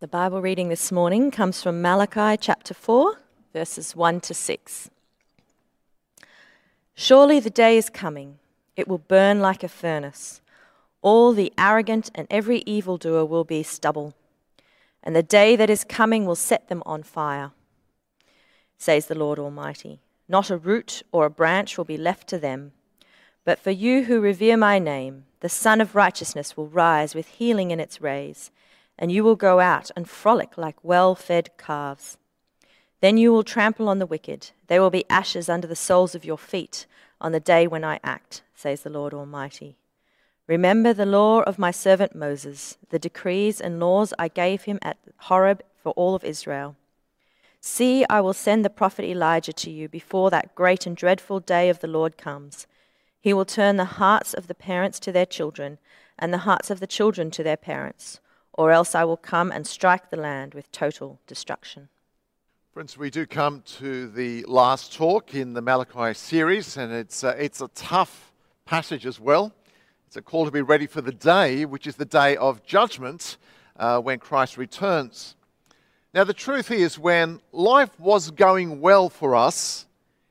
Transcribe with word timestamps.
The 0.00 0.08
Bible 0.08 0.40
reading 0.40 0.70
this 0.70 0.90
morning 0.90 1.30
comes 1.30 1.62
from 1.62 1.82
Malachi 1.82 2.34
chapter 2.40 2.72
4, 2.72 3.20
verses 3.52 3.94
1 3.94 4.22
to 4.22 4.32
6. 4.32 4.90
Surely 6.94 7.38
the 7.38 7.50
day 7.50 7.76
is 7.76 7.90
coming, 7.90 8.38
it 8.76 8.88
will 8.88 8.96
burn 8.96 9.40
like 9.40 9.62
a 9.62 9.68
furnace. 9.68 10.40
All 11.02 11.34
the 11.34 11.52
arrogant 11.58 12.10
and 12.14 12.26
every 12.30 12.60
evildoer 12.64 13.26
will 13.26 13.44
be 13.44 13.62
stubble, 13.62 14.14
and 15.02 15.14
the 15.14 15.22
day 15.22 15.54
that 15.54 15.68
is 15.68 15.84
coming 15.84 16.24
will 16.24 16.34
set 16.34 16.68
them 16.70 16.82
on 16.86 17.02
fire, 17.02 17.50
says 18.78 19.04
the 19.04 19.14
Lord 19.14 19.38
Almighty. 19.38 20.00
Not 20.30 20.48
a 20.48 20.56
root 20.56 21.02
or 21.12 21.26
a 21.26 21.30
branch 21.30 21.76
will 21.76 21.84
be 21.84 21.98
left 21.98 22.26
to 22.28 22.38
them. 22.38 22.72
But 23.44 23.58
for 23.58 23.70
you 23.70 24.04
who 24.04 24.22
revere 24.22 24.56
my 24.56 24.78
name, 24.78 25.24
the 25.40 25.50
Sun 25.50 25.82
of 25.82 25.94
Righteousness 25.94 26.56
will 26.56 26.68
rise 26.68 27.14
with 27.14 27.28
healing 27.28 27.70
in 27.70 27.80
its 27.80 28.00
rays, 28.00 28.50
and 29.00 29.10
you 29.10 29.24
will 29.24 29.34
go 29.34 29.58
out 29.58 29.90
and 29.96 30.08
frolic 30.08 30.56
like 30.58 30.76
well 30.84 31.14
fed 31.14 31.50
calves. 31.56 32.18
Then 33.00 33.16
you 33.16 33.32
will 33.32 33.42
trample 33.42 33.88
on 33.88 33.98
the 33.98 34.06
wicked. 34.06 34.50
They 34.66 34.78
will 34.78 34.90
be 34.90 35.08
ashes 35.08 35.48
under 35.48 35.66
the 35.66 35.74
soles 35.74 36.14
of 36.14 36.24
your 36.24 36.36
feet 36.36 36.86
on 37.20 37.32
the 37.32 37.40
day 37.40 37.66
when 37.66 37.82
I 37.82 37.98
act, 38.04 38.42
says 38.54 38.82
the 38.82 38.90
Lord 38.90 39.14
Almighty. 39.14 39.78
Remember 40.46 40.92
the 40.92 41.06
law 41.06 41.40
of 41.40 41.58
my 41.58 41.70
servant 41.70 42.14
Moses, 42.14 42.76
the 42.90 42.98
decrees 42.98 43.60
and 43.60 43.80
laws 43.80 44.12
I 44.18 44.28
gave 44.28 44.62
him 44.62 44.78
at 44.82 44.98
Horeb 45.16 45.62
for 45.82 45.92
all 45.92 46.14
of 46.14 46.24
Israel. 46.24 46.76
See, 47.60 48.04
I 48.10 48.20
will 48.20 48.32
send 48.34 48.64
the 48.64 48.70
prophet 48.70 49.04
Elijah 49.04 49.52
to 49.52 49.70
you 49.70 49.88
before 49.88 50.30
that 50.30 50.54
great 50.54 50.86
and 50.86 50.96
dreadful 50.96 51.40
day 51.40 51.68
of 51.68 51.80
the 51.80 51.86
Lord 51.86 52.18
comes. 52.18 52.66
He 53.20 53.32
will 53.32 53.44
turn 53.44 53.76
the 53.76 53.84
hearts 53.84 54.34
of 54.34 54.46
the 54.46 54.54
parents 54.54 54.98
to 55.00 55.12
their 55.12 55.26
children, 55.26 55.78
and 56.18 56.32
the 56.32 56.38
hearts 56.38 56.70
of 56.70 56.80
the 56.80 56.86
children 56.86 57.30
to 57.30 57.42
their 57.42 57.56
parents, 57.56 58.20
or 58.60 58.70
else 58.70 58.94
I 58.94 59.04
will 59.04 59.16
come 59.16 59.50
and 59.50 59.66
strike 59.66 60.10
the 60.10 60.18
land 60.18 60.52
with 60.52 60.70
total 60.70 61.18
destruction. 61.26 61.88
Friends, 62.74 62.98
we 62.98 63.08
do 63.08 63.24
come 63.24 63.62
to 63.78 64.08
the 64.08 64.44
last 64.44 64.92
talk 64.92 65.34
in 65.34 65.54
the 65.54 65.62
Malachi 65.62 66.12
series, 66.12 66.76
and 66.76 66.92
it's, 66.92 67.24
uh, 67.24 67.34
it's 67.38 67.62
a 67.62 67.68
tough 67.68 68.34
passage 68.66 69.06
as 69.06 69.18
well. 69.18 69.54
It's 70.06 70.18
a 70.18 70.20
call 70.20 70.44
to 70.44 70.50
be 70.50 70.60
ready 70.60 70.86
for 70.86 71.00
the 71.00 71.10
day, 71.10 71.64
which 71.64 71.86
is 71.86 71.96
the 71.96 72.04
day 72.04 72.36
of 72.36 72.62
judgment 72.62 73.38
uh, 73.78 73.98
when 73.98 74.18
Christ 74.18 74.58
returns. 74.58 75.36
Now, 76.12 76.24
the 76.24 76.34
truth 76.34 76.70
is, 76.70 76.98
when 76.98 77.40
life 77.52 77.98
was 77.98 78.30
going 78.30 78.82
well 78.82 79.08
for 79.08 79.34
us, 79.34 79.86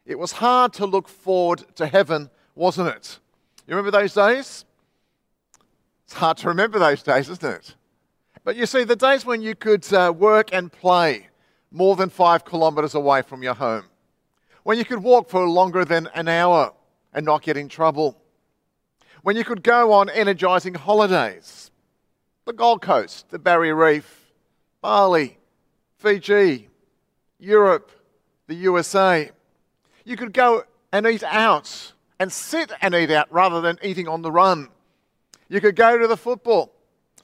it 0.06 0.20
was 0.20 0.34
hard 0.34 0.72
to 0.74 0.86
look 0.86 1.08
forward 1.08 1.66
to 1.78 1.88
heaven, 1.88 2.30
wasn't 2.54 2.90
it? 2.90 3.18
You 3.66 3.76
remember 3.76 3.98
those 3.98 4.14
days? 4.14 4.66
It's 6.06 6.14
hard 6.14 6.38
to 6.38 6.50
remember 6.50 6.78
those 6.78 7.02
days, 7.02 7.28
isn't 7.28 7.56
it? 7.56 7.76
But 8.50 8.56
you 8.56 8.66
see, 8.66 8.84
the 8.84 8.96
days 8.96 9.28
when 9.28 9.44
you 9.44 9.54
could 9.54 9.94
uh, 9.94 10.12
work 10.12 10.52
and 10.52 10.72
play 10.72 11.28
more 11.70 11.96
than 11.96 12.10
five 12.10 12.46
kilometers 12.46 12.96
away 12.96 13.22
from 13.22 13.44
your 13.44 13.54
home, 13.54 13.84
when 14.64 14.80
you 14.80 14.86
could 14.86 15.04
walk 15.04 15.30
for 15.30 15.48
longer 15.48 15.86
than 15.86 16.10
an 16.16 16.28
hour 16.28 16.74
and 17.14 17.28
not 17.28 17.44
get 17.44 17.58
in 17.58 17.70
trouble, 17.70 18.20
when 19.22 19.36
you 19.36 19.44
could 19.44 19.62
go 19.62 19.92
on 19.92 20.10
energizing 20.10 20.74
holidays, 20.74 21.70
the 22.46 22.54
Gold 22.54 22.82
Coast, 22.82 23.30
the 23.30 23.38
Barrier 23.38 23.76
Reef, 23.76 24.32
Bali, 24.82 25.38
Fiji, 26.00 26.70
Europe, 27.38 27.92
the 28.48 28.56
USA. 28.56 29.30
You 30.06 30.18
could 30.18 30.34
go 30.34 30.64
and 30.92 31.06
eat 31.06 31.22
out 31.22 31.94
and 32.20 32.32
sit 32.32 32.72
and 32.82 32.96
eat 32.96 33.12
out 33.12 33.32
rather 33.32 33.62
than 33.62 33.78
eating 33.84 34.08
on 34.08 34.24
the 34.24 34.32
run. 34.32 34.70
You 35.50 35.62
could 35.62 35.76
go 35.76 36.00
to 36.00 36.08
the 36.08 36.18
football. 36.18 36.74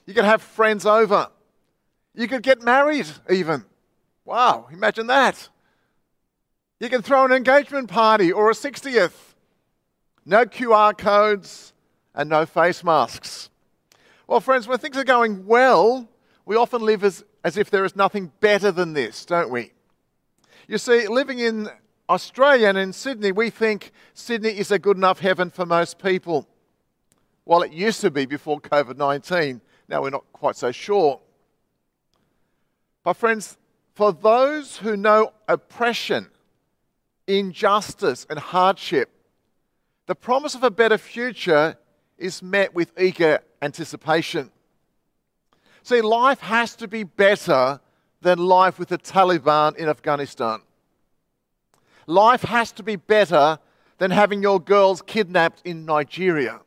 You 0.06 0.14
could 0.14 0.24
have 0.24 0.40
friends 0.40 0.86
over. 0.86 1.28
You 2.14 2.28
could 2.28 2.42
get 2.42 2.62
married 2.62 3.06
even. 3.30 3.64
Wow, 4.24 4.68
imagine 4.72 5.06
that. 5.08 5.48
You 6.80 6.88
can 6.88 7.02
throw 7.02 7.24
an 7.24 7.32
engagement 7.32 7.88
party 7.88 8.32
or 8.32 8.50
a 8.50 8.54
60th. 8.54 9.34
No 10.24 10.44
QR 10.44 10.96
codes 10.96 11.72
and 12.14 12.30
no 12.30 12.46
face 12.46 12.82
masks. 12.82 13.50
Well, 14.26 14.40
friends, 14.40 14.66
when 14.66 14.78
things 14.78 14.96
are 14.96 15.04
going 15.04 15.46
well, 15.46 16.08
we 16.44 16.56
often 16.56 16.82
live 16.82 17.04
as 17.04 17.24
as 17.46 17.56
if 17.56 17.70
there 17.70 17.84
is 17.84 17.94
nothing 17.94 18.32
better 18.40 18.72
than 18.72 18.92
this, 18.92 19.24
don't 19.24 19.50
we? 19.50 19.70
You 20.66 20.78
see, 20.78 21.06
living 21.06 21.38
in 21.38 21.68
Australia 22.08 22.66
and 22.66 22.76
in 22.76 22.92
Sydney, 22.92 23.30
we 23.30 23.50
think 23.50 23.92
Sydney 24.14 24.58
is 24.58 24.72
a 24.72 24.80
good 24.80 24.96
enough 24.96 25.20
heaven 25.20 25.50
for 25.50 25.64
most 25.64 26.00
people. 26.00 26.48
Well, 27.44 27.62
it 27.62 27.72
used 27.72 28.00
to 28.00 28.10
be 28.10 28.26
before 28.26 28.60
COVID 28.60 28.96
19. 28.96 29.60
Now 29.88 30.02
we're 30.02 30.10
not 30.10 30.24
quite 30.32 30.56
so 30.56 30.72
sure. 30.72 31.20
But, 33.04 33.14
friends, 33.14 33.56
for 33.94 34.12
those 34.12 34.78
who 34.78 34.96
know 34.96 35.32
oppression, 35.48 36.28
injustice, 37.26 38.26
and 38.28 38.38
hardship, 38.38 39.10
the 40.06 40.14
promise 40.14 40.54
of 40.54 40.64
a 40.64 40.70
better 40.70 40.98
future 40.98 41.76
is 42.18 42.42
met 42.42 42.74
with 42.74 42.92
eager 42.98 43.40
anticipation. 43.62 44.50
See, 45.82 46.00
life 46.00 46.40
has 46.40 46.74
to 46.76 46.88
be 46.88 47.04
better 47.04 47.80
than 48.22 48.38
life 48.38 48.78
with 48.78 48.88
the 48.88 48.98
Taliban 48.98 49.76
in 49.76 49.88
Afghanistan. 49.88 50.60
Life 52.06 52.42
has 52.42 52.72
to 52.72 52.82
be 52.82 52.96
better 52.96 53.58
than 53.98 54.10
having 54.10 54.42
your 54.42 54.60
girls 54.60 55.02
kidnapped 55.02 55.62
in 55.64 55.84
Nigeria. 55.84 56.60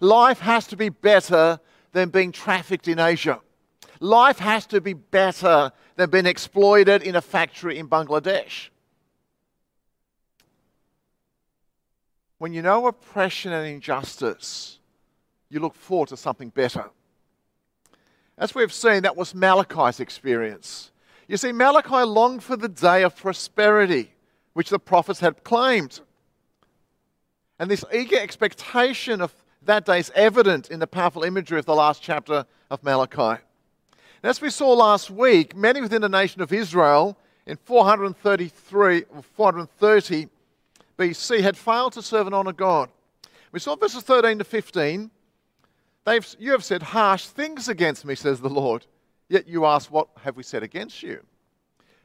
Life 0.00 0.40
has 0.40 0.66
to 0.68 0.76
be 0.76 0.88
better 0.88 1.60
than 1.92 2.10
being 2.10 2.32
trafficked 2.32 2.88
in 2.88 2.98
Asia. 2.98 3.40
Life 4.00 4.38
has 4.38 4.66
to 4.66 4.80
be 4.80 4.94
better 4.94 5.72
than 5.96 6.10
being 6.10 6.26
exploited 6.26 7.02
in 7.02 7.16
a 7.16 7.20
factory 7.20 7.78
in 7.78 7.88
Bangladesh. 7.88 8.68
When 12.38 12.54
you 12.54 12.62
know 12.62 12.86
oppression 12.86 13.52
and 13.52 13.66
injustice, 13.66 14.78
you 15.50 15.60
look 15.60 15.74
forward 15.74 16.08
to 16.08 16.16
something 16.16 16.48
better. 16.48 16.88
As 18.38 18.54
we've 18.54 18.72
seen, 18.72 19.02
that 19.02 19.16
was 19.16 19.34
Malachi's 19.34 20.00
experience. 20.00 20.90
You 21.28 21.36
see, 21.36 21.52
Malachi 21.52 22.02
longed 22.02 22.42
for 22.42 22.56
the 22.56 22.68
day 22.68 23.02
of 23.02 23.14
prosperity, 23.14 24.14
which 24.54 24.70
the 24.70 24.78
prophets 24.78 25.20
had 25.20 25.44
claimed. 25.44 26.00
And 27.58 27.70
this 27.70 27.84
eager 27.92 28.18
expectation 28.18 29.20
of 29.20 29.34
that 29.62 29.84
day 29.84 29.98
is 29.98 30.10
evident 30.14 30.70
in 30.70 30.80
the 30.80 30.86
powerful 30.86 31.22
imagery 31.22 31.58
of 31.58 31.66
the 31.66 31.74
last 31.74 32.02
chapter 32.02 32.46
of 32.70 32.82
Malachi. 32.82 33.42
And 34.22 34.30
as 34.30 34.40
we 34.40 34.50
saw 34.50 34.72
last 34.72 35.10
week, 35.10 35.56
many 35.56 35.80
within 35.80 36.02
the 36.02 36.08
nation 36.08 36.42
of 36.42 36.52
Israel 36.52 37.18
in 37.46 37.56
433 37.56 39.04
or 39.14 39.22
430 39.22 40.28
BC 40.98 41.40
had 41.40 41.56
failed 41.56 41.94
to 41.94 42.02
serve 42.02 42.26
and 42.26 42.34
honor 42.34 42.52
God. 42.52 42.90
We 43.52 43.60
saw 43.60 43.76
verses 43.76 44.02
13 44.02 44.38
to 44.38 44.44
15 44.44 45.10
They've, 46.04 46.26
you 46.38 46.52
have 46.52 46.64
said 46.64 46.82
harsh 46.82 47.26
things 47.26 47.68
against 47.68 48.04
me, 48.04 48.14
says 48.14 48.40
the 48.40 48.48
Lord. 48.48 48.86
Yet 49.28 49.46
you 49.46 49.66
ask, 49.66 49.90
What 49.90 50.08
have 50.22 50.36
we 50.36 50.42
said 50.42 50.62
against 50.62 51.02
you? 51.02 51.24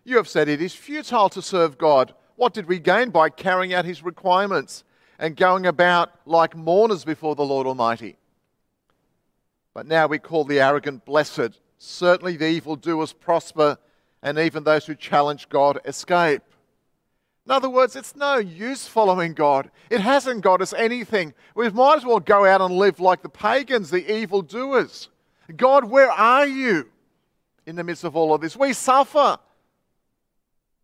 You 0.03 0.17
have 0.17 0.27
said 0.27 0.47
it 0.47 0.61
is 0.61 0.75
futile 0.75 1.29
to 1.29 1.41
serve 1.41 1.77
God. 1.77 2.13
What 2.35 2.53
did 2.53 2.67
we 2.67 2.79
gain 2.79 3.09
by 3.09 3.29
carrying 3.29 3.73
out 3.73 3.85
his 3.85 4.03
requirements 4.03 4.83
and 5.19 5.35
going 5.35 5.65
about 5.65 6.11
like 6.25 6.55
mourners 6.55 7.05
before 7.05 7.35
the 7.35 7.45
Lord 7.45 7.67
Almighty? 7.67 8.17
But 9.73 9.87
now 9.87 10.07
we 10.07 10.19
call 10.19 10.45
the 10.45 10.61
arrogant 10.61 11.05
blessed. 11.05 11.59
Certainly 11.77 12.37
the 12.37 12.47
evildoers 12.47 13.13
prosper, 13.13 13.77
and 14.23 14.39
even 14.39 14.63
those 14.63 14.85
who 14.85 14.95
challenge 14.95 15.49
God 15.49 15.79
escape. 15.85 16.41
In 17.45 17.51
other 17.51 17.69
words, 17.69 17.95
it's 17.95 18.15
no 18.15 18.37
use 18.37 18.87
following 18.87 19.33
God. 19.33 19.69
It 19.91 19.99
hasn't 19.99 20.41
got 20.41 20.61
us 20.61 20.73
anything. 20.73 21.33
We 21.53 21.69
might 21.69 21.97
as 21.97 22.05
well 22.05 22.19
go 22.19 22.45
out 22.45 22.61
and 22.61 22.75
live 22.75 22.99
like 22.99 23.21
the 23.21 23.29
pagans, 23.29 23.91
the 23.91 24.11
evildoers. 24.11 25.09
God, 25.55 25.83
where 25.83 26.09
are 26.09 26.47
you 26.47 26.89
in 27.67 27.75
the 27.75 27.83
midst 27.83 28.03
of 28.03 28.15
all 28.15 28.33
of 28.33 28.41
this? 28.41 28.57
We 28.57 28.73
suffer 28.73 29.37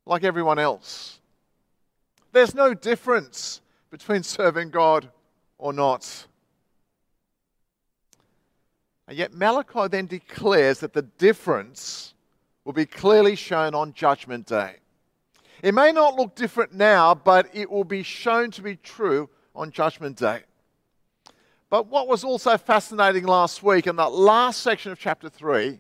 like 0.06 0.24
everyone 0.24 0.60
else. 0.60 1.20
There's 2.32 2.54
no 2.54 2.76
difference 2.76 3.62
between 3.92 4.24
serving 4.24 4.70
God 4.70 5.10
or 5.58 5.74
not. 5.74 6.26
And 9.08 9.18
yet, 9.18 9.34
Malachi 9.34 9.90
then 9.90 10.08
declares 10.08 10.80
that 10.80 10.94
the 10.94 11.02
difference 11.02 12.14
will 12.64 12.74
be 12.74 12.86
clearly 12.86 13.36
shown 13.36 13.76
on 13.76 13.94
Judgment 13.94 14.48
Day. 14.48 14.78
It 15.62 15.74
may 15.74 15.92
not 15.92 16.16
look 16.16 16.34
different 16.34 16.74
now, 16.74 17.14
but 17.14 17.50
it 17.54 17.70
will 17.70 17.84
be 17.84 18.04
shown 18.04 18.50
to 18.52 18.62
be 18.62 18.78
true 18.78 19.30
on 19.54 19.70
Judgment 19.70 20.18
Day. 20.18 20.44
But 21.70 21.88
what 21.88 22.08
was 22.08 22.24
also 22.24 22.58
fascinating 22.58 23.26
last 23.26 23.62
week 23.62 23.88
in 23.88 23.98
that 23.98 24.12
last 24.12 24.62
section 24.62 24.92
of 24.92 25.00
chapter 25.00 25.30
3, 25.30 25.80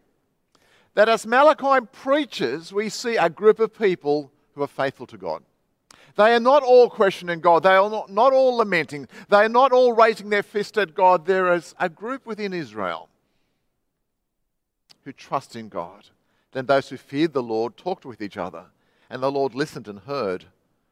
that 0.93 1.09
as 1.09 1.25
Malachi 1.25 1.85
preaches, 1.91 2.73
we 2.73 2.89
see 2.89 3.15
a 3.15 3.29
group 3.29 3.59
of 3.59 3.77
people 3.77 4.31
who 4.53 4.61
are 4.61 4.67
faithful 4.67 5.07
to 5.07 5.17
God. 5.17 5.43
They 6.21 6.35
are 6.35 6.39
not 6.39 6.61
all 6.61 6.87
questioning 6.87 7.39
God. 7.39 7.63
They 7.63 7.73
are 7.73 7.89
not, 7.89 8.11
not 8.11 8.31
all 8.31 8.57
lamenting. 8.57 9.07
They 9.29 9.37
are 9.37 9.49
not 9.49 9.71
all 9.71 9.93
raising 9.93 10.29
their 10.29 10.43
fist 10.43 10.77
at 10.77 10.93
God. 10.93 11.25
There 11.25 11.51
is 11.51 11.73
a 11.79 11.89
group 11.89 12.27
within 12.27 12.53
Israel 12.53 13.09
who 15.03 15.13
trust 15.13 15.55
in 15.55 15.67
God. 15.67 16.09
Then 16.51 16.67
those 16.67 16.89
who 16.89 16.97
feared 16.97 17.33
the 17.33 17.41
Lord 17.41 17.75
talked 17.75 18.05
with 18.05 18.21
each 18.21 18.37
other, 18.37 18.65
and 19.09 19.23
the 19.23 19.31
Lord 19.31 19.55
listened 19.55 19.87
and 19.87 19.97
heard. 19.97 20.45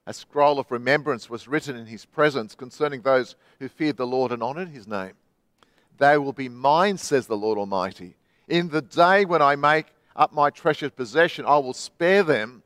A 0.08 0.16
scroll 0.16 0.58
of 0.58 0.72
remembrance 0.72 1.30
was 1.30 1.48
written 1.48 1.76
in 1.76 1.86
his 1.86 2.06
presence 2.06 2.56
concerning 2.56 3.02
those 3.02 3.36
who 3.60 3.70
feared 3.70 3.98
the 3.98 4.08
Lord 4.08 4.32
and 4.32 4.42
honored 4.42 4.70
his 4.70 4.88
name. 4.88 5.14
They 6.00 6.18
will 6.18 6.34
be 6.34 6.50
mine, 6.50 6.98
says 6.98 7.28
the 7.28 7.38
Lord 7.38 7.60
Almighty. 7.60 8.16
In 8.48 8.70
the 8.70 8.82
day 8.82 9.26
when 9.26 9.44
I 9.44 9.56
make 9.56 9.94
up 10.16 10.34
my 10.34 10.50
treasured 10.50 10.96
possession, 10.96 11.46
I 11.46 11.60
will 11.60 11.76
spare 11.76 12.24
them, 12.24 12.64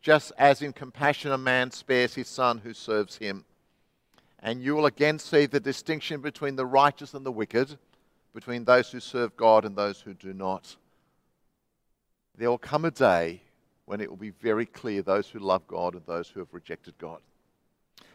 just 0.00 0.32
as 0.38 0.62
in 0.62 0.72
compassion 0.72 1.32
a 1.32 1.38
man 1.38 1.70
spares 1.70 2.14
his 2.14 2.28
son 2.28 2.58
who 2.58 2.72
serves 2.72 3.16
him. 3.16 3.44
And 4.40 4.62
you 4.62 4.74
will 4.74 4.86
again 4.86 5.18
see 5.18 5.46
the 5.46 5.60
distinction 5.60 6.20
between 6.20 6.56
the 6.56 6.66
righteous 6.66 7.14
and 7.14 7.26
the 7.26 7.32
wicked, 7.32 7.78
between 8.34 8.64
those 8.64 8.90
who 8.90 9.00
serve 9.00 9.36
God 9.36 9.64
and 9.64 9.74
those 9.74 10.00
who 10.00 10.14
do 10.14 10.32
not. 10.32 10.76
There 12.36 12.48
will 12.48 12.58
come 12.58 12.84
a 12.84 12.90
day 12.90 13.42
when 13.86 14.00
it 14.00 14.08
will 14.08 14.16
be 14.16 14.30
very 14.30 14.66
clear 14.66 15.02
those 15.02 15.28
who 15.28 15.40
love 15.40 15.66
God 15.66 15.94
and 15.94 16.02
those 16.06 16.28
who 16.28 16.40
have 16.40 16.52
rejected 16.52 16.94
God. 16.98 17.20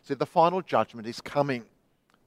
See, 0.04 0.14
the 0.14 0.26
final 0.26 0.62
judgment 0.62 1.08
is 1.08 1.20
coming, 1.20 1.64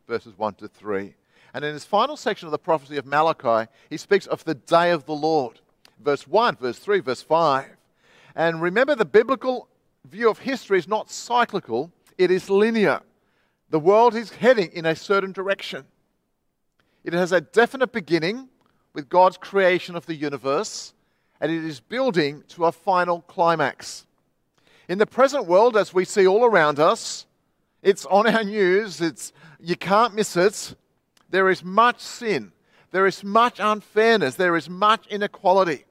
verses 0.06 0.36
1 0.36 0.54
to 0.54 0.68
3. 0.68 1.14
And 1.54 1.64
in 1.64 1.72
his 1.72 1.84
final 1.84 2.16
section 2.16 2.46
of 2.46 2.52
the 2.52 2.58
prophecy 2.58 2.98
of 2.98 3.06
Malachi, 3.06 3.70
he 3.88 3.96
speaks 3.96 4.26
of 4.26 4.44
the 4.44 4.54
day 4.54 4.90
of 4.90 5.06
the 5.06 5.14
Lord. 5.14 5.60
Verse 5.98 6.26
1, 6.26 6.56
verse 6.56 6.78
3, 6.78 7.00
verse 7.00 7.22
5. 7.22 7.75
And 8.36 8.60
remember, 8.60 8.94
the 8.94 9.06
biblical 9.06 9.66
view 10.04 10.28
of 10.28 10.38
history 10.38 10.78
is 10.78 10.86
not 10.86 11.10
cyclical, 11.10 11.90
it 12.18 12.30
is 12.30 12.50
linear. 12.50 13.00
The 13.70 13.80
world 13.80 14.14
is 14.14 14.30
heading 14.30 14.70
in 14.72 14.84
a 14.84 14.94
certain 14.94 15.32
direction. 15.32 15.86
It 17.02 17.14
has 17.14 17.32
a 17.32 17.40
definite 17.40 17.92
beginning 17.92 18.48
with 18.92 19.08
God's 19.08 19.38
creation 19.38 19.96
of 19.96 20.06
the 20.06 20.14
universe, 20.14 20.92
and 21.40 21.50
it 21.50 21.64
is 21.64 21.80
building 21.80 22.44
to 22.48 22.66
a 22.66 22.72
final 22.72 23.22
climax. 23.22 24.06
In 24.88 24.98
the 24.98 25.06
present 25.06 25.46
world, 25.46 25.76
as 25.76 25.94
we 25.94 26.04
see 26.04 26.26
all 26.26 26.44
around 26.44 26.78
us, 26.78 27.26
it's 27.82 28.04
on 28.06 28.26
our 28.26 28.44
news, 28.44 29.00
it's, 29.00 29.32
you 29.60 29.76
can't 29.76 30.14
miss 30.14 30.36
it. 30.36 30.74
There 31.30 31.48
is 31.48 31.64
much 31.64 32.00
sin, 32.00 32.52
there 32.90 33.06
is 33.06 33.24
much 33.24 33.60
unfairness, 33.60 34.34
there 34.34 34.56
is 34.56 34.68
much 34.68 35.06
inequality. 35.06 35.86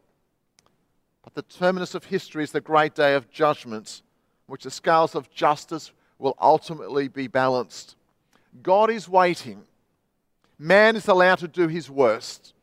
But 1.26 1.34
the 1.34 1.42
terminus 1.42 1.96
of 1.96 2.06
history 2.06 2.44
is 2.44 2.52
the 2.52 2.62
great 2.62 2.94
day 2.94 3.16
of 3.16 3.32
judgment, 3.32 4.04
which 4.46 4.64
the 4.64 4.72
scales 4.72 5.16
of 5.16 5.32
justice 5.32 5.92
will 6.20 6.38
ultimately 6.40 7.08
be 7.08 7.28
balanced. 7.28 7.96
God 8.62 8.90
is 8.92 9.10
waiting. 9.10 9.64
Man 10.58 10.96
is 10.96 11.08
allowed 11.08 11.40
to 11.40 11.48
do 11.48 11.68
his 11.68 11.90
worst. 11.90 12.54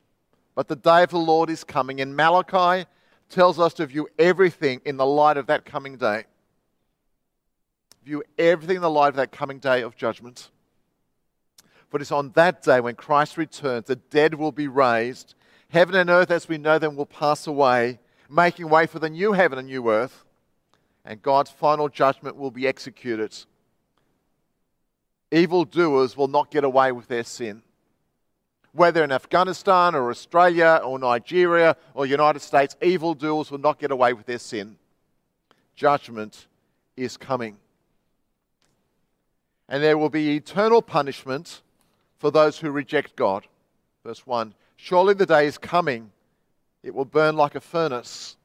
But 0.55 0.69
the 0.69 0.77
day 0.77 1.03
of 1.03 1.11
the 1.11 1.19
Lord 1.19 1.51
is 1.51 1.65
coming, 1.65 2.01
and 2.01 2.17
Malachi 2.17 2.87
tells 3.29 3.59
us 3.59 3.75
to 3.75 3.87
view 3.87 4.09
everything 4.19 4.81
in 4.85 4.97
the 4.97 5.07
light 5.07 5.37
of 5.37 5.47
that 5.49 5.65
coming 5.65 5.97
day. 5.97 6.25
View 8.05 8.23
everything 8.39 8.77
in 8.77 8.83
the 8.83 8.91
light 8.91 9.09
of 9.09 9.17
that 9.17 9.33
coming 9.33 9.59
day 9.59 9.83
of 9.83 9.97
judgment. 9.97 10.51
For 11.89 11.97
it 11.97 12.03
is 12.03 12.13
on 12.13 12.31
that 12.33 12.63
day 12.63 12.81
when 12.81 12.95
Christ 12.95 13.37
returns, 13.37 13.87
the 13.87 13.97
dead 13.97 14.35
will 14.35 14.53
be 14.53 14.69
raised, 14.69 15.35
heaven 15.69 15.95
and 15.95 16.11
earth 16.11 16.31
as 16.31 16.49
we 16.49 16.59
know 16.59 16.79
them 16.79 16.95
will 16.95 17.07
pass 17.07 17.47
away, 17.47 17.99
making 18.33 18.69
way 18.69 18.87
for 18.87 18.99
the 18.99 19.11
new 19.11 19.33
heaven 19.33 19.59
and 19.59 19.69
new 19.69 19.91
earth 19.91 20.25
and 21.05 21.23
God's 21.23 21.51
final 21.51 21.89
judgment 21.89 22.37
will 22.37 22.51
be 22.51 22.67
executed. 22.67 23.37
Evildoers 25.31 26.17
will 26.17 26.29
not 26.29 26.51
get 26.51 26.65
away 26.65 26.93
with 26.93 27.09
their 27.09 27.25
sin. 27.25 27.63
Whether 28.73 29.05
in 29.05 29.13
Afghanistan 29.13 29.95
or 29.95 30.11
Australia 30.11 30.81
or 30.83 30.99
Nigeria 30.99 31.77
or 31.95 32.07
United 32.07 32.41
States, 32.41 32.77
evildoers 32.81 33.51
will 33.51 33.59
not 33.59 33.79
get 33.79 33.91
away 33.91 34.13
with 34.13 34.27
their 34.27 34.39
sin. 34.39 34.77
Judgment 35.75 36.47
is 36.97 37.17
coming. 37.17 37.57
And 39.69 39.83
there 39.83 39.99
will 39.99 40.11
be 40.11 40.37
eternal 40.37 40.83
punishment 40.83 41.63
for 42.19 42.31
those 42.31 42.59
who 42.59 42.71
reject 42.71 43.17
God. 43.17 43.47
Verse 44.05 44.27
1 44.27 44.55
Surely 44.77 45.15
the 45.15 45.27
day 45.27 45.47
is 45.47 45.59
coming, 45.59 46.12
it 46.83 46.95
will 46.95 47.05
burn 47.05 47.37
like 47.37 47.55
a 47.55 47.61
furnace 47.61 48.37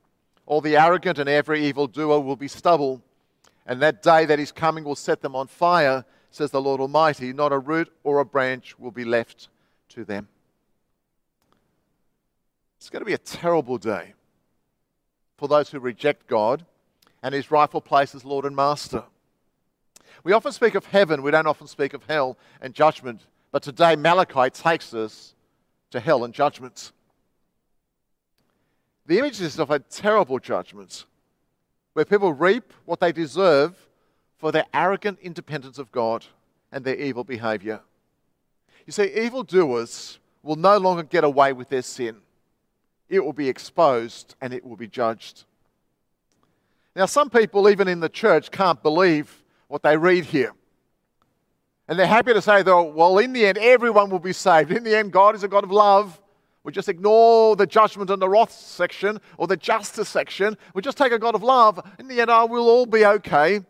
all 0.47 0.61
the 0.61 0.77
arrogant 0.77 1.19
and 1.19 1.29
every 1.29 1.65
evildoer 1.65 2.19
will 2.21 2.37
be 2.37 2.47
stubble, 2.47 3.03
and 3.65 3.81
that 3.81 4.01
day 4.01 4.25
that 4.25 4.39
is 4.39 4.51
coming 4.51 4.85
will 4.85 4.95
set 4.95 5.21
them 5.21 5.35
on 5.35 5.45
fire, 5.45 6.05
says 6.31 6.51
the 6.51 6.61
Lord 6.61 6.79
Almighty. 6.79 7.33
Not 7.33 7.51
a 7.51 7.59
root 7.59 7.91
or 8.03 8.19
a 8.19 8.25
branch 8.25 8.79
will 8.79 8.91
be 8.91 9.03
left 9.03 9.49
to 9.89 10.05
them. 10.05 10.29
It's 12.77 12.89
going 12.89 13.01
to 13.01 13.05
be 13.05 13.13
a 13.13 13.17
terrible 13.17 13.77
day 13.77 14.13
for 15.37 15.49
those 15.49 15.69
who 15.69 15.79
reject 15.79 16.27
God 16.27 16.65
and 17.21 17.35
his 17.35 17.51
rightful 17.51 17.81
place 17.81 18.15
as 18.15 18.23
Lord 18.23 18.45
and 18.45 18.55
Master. 18.55 19.03
We 20.23 20.31
often 20.31 20.53
speak 20.53 20.75
of 20.75 20.85
heaven, 20.85 21.21
we 21.21 21.31
don't 21.31 21.47
often 21.47 21.67
speak 21.67 21.93
of 21.93 22.05
hell 22.07 22.37
and 22.61 22.73
judgment, 22.73 23.21
but 23.51 23.63
today 23.63 23.97
Malachi 23.97 24.49
takes 24.49 24.93
us 24.93 25.35
to 25.91 25.99
hell 25.99 26.23
and 26.23 26.33
judgment. 26.33 26.93
The 29.07 29.19
images 29.19 29.57
of 29.57 29.71
a 29.71 29.79
terrible 29.79 30.37
judgment 30.37 31.05
where 31.93 32.05
people 32.05 32.33
reap 32.33 32.73
what 32.85 32.99
they 32.99 33.11
deserve 33.11 33.75
for 34.37 34.51
their 34.51 34.65
arrogant 34.73 35.17
independence 35.21 35.79
of 35.79 35.91
God 35.91 36.25
and 36.71 36.83
their 36.83 36.95
evil 36.95 37.23
behavior. 37.23 37.79
You 38.85 38.91
see, 38.91 39.05
evildoers 39.05 40.19
will 40.43 40.57
no 40.57 40.77
longer 40.77 41.03
get 41.03 41.23
away 41.23 41.53
with 41.53 41.69
their 41.69 41.81
sin. 41.81 42.17
It 43.09 43.23
will 43.23 43.33
be 43.33 43.49
exposed 43.49 44.35
and 44.41 44.53
it 44.53 44.65
will 44.65 44.75
be 44.75 44.87
judged. 44.87 45.45
Now, 46.95 47.05
some 47.05 47.29
people, 47.29 47.69
even 47.69 47.87
in 47.87 47.99
the 47.99 48.09
church, 48.09 48.51
can't 48.51 48.81
believe 48.83 49.43
what 49.67 49.83
they 49.83 49.97
read 49.97 50.25
here. 50.25 50.51
And 51.87 51.97
they're 51.97 52.07
happy 52.07 52.33
to 52.33 52.41
say, 52.41 52.63
though, 52.63 52.83
well, 52.83 53.17
in 53.19 53.31
the 53.31 53.45
end, 53.45 53.57
everyone 53.57 54.09
will 54.09 54.19
be 54.19 54.33
saved. 54.33 54.71
In 54.71 54.83
the 54.83 54.97
end, 54.97 55.13
God 55.13 55.35
is 55.35 55.43
a 55.43 55.47
God 55.47 55.63
of 55.63 55.71
love. 55.71 56.19
We 56.67 56.73
just 56.73 56.89
ignore 56.89 57.55
the 57.55 57.65
judgment 57.65 58.09
and 58.09 58.21
the 58.21 58.27
wrath 58.27 58.51
section 58.51 59.21
or 59.37 59.47
the 59.47 59.55
justice 59.55 60.09
section. 60.09 60.57
We 60.73 60.81
just 60.81 60.97
take 60.97 61.13
a 61.13 61.17
God 61.17 61.33
of 61.33 61.41
love. 61.41 61.79
In 61.97 62.09
the 62.09 62.19
end, 62.19 62.29
oh, 62.29 62.45
we'll 62.45 62.67
all 62.67 62.85
be 62.85 63.05
okay. 63.05 63.61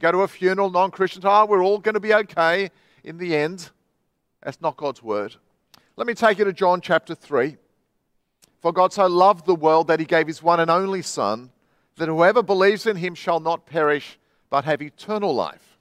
Go 0.00 0.10
to 0.10 0.22
a 0.22 0.26
funeral, 0.26 0.68
non 0.68 0.90
Christians, 0.90 1.24
oh, 1.24 1.46
we're 1.46 1.62
all 1.62 1.78
going 1.78 1.94
to 1.94 2.00
be 2.00 2.12
okay 2.12 2.72
in 3.04 3.18
the 3.18 3.36
end. 3.36 3.70
That's 4.42 4.60
not 4.60 4.76
God's 4.76 5.00
word. 5.00 5.36
Let 5.94 6.08
me 6.08 6.14
take 6.14 6.38
you 6.38 6.44
to 6.44 6.52
John 6.52 6.80
chapter 6.80 7.14
3. 7.14 7.56
For 8.60 8.72
God 8.72 8.92
so 8.92 9.06
loved 9.06 9.46
the 9.46 9.54
world 9.54 9.86
that 9.86 10.00
he 10.00 10.06
gave 10.06 10.26
his 10.26 10.42
one 10.42 10.58
and 10.58 10.72
only 10.72 11.02
Son, 11.02 11.52
that 11.98 12.08
whoever 12.08 12.42
believes 12.42 12.84
in 12.84 12.96
him 12.96 13.14
shall 13.14 13.38
not 13.38 13.64
perish, 13.64 14.18
but 14.50 14.64
have 14.64 14.82
eternal 14.82 15.32
life. 15.32 15.78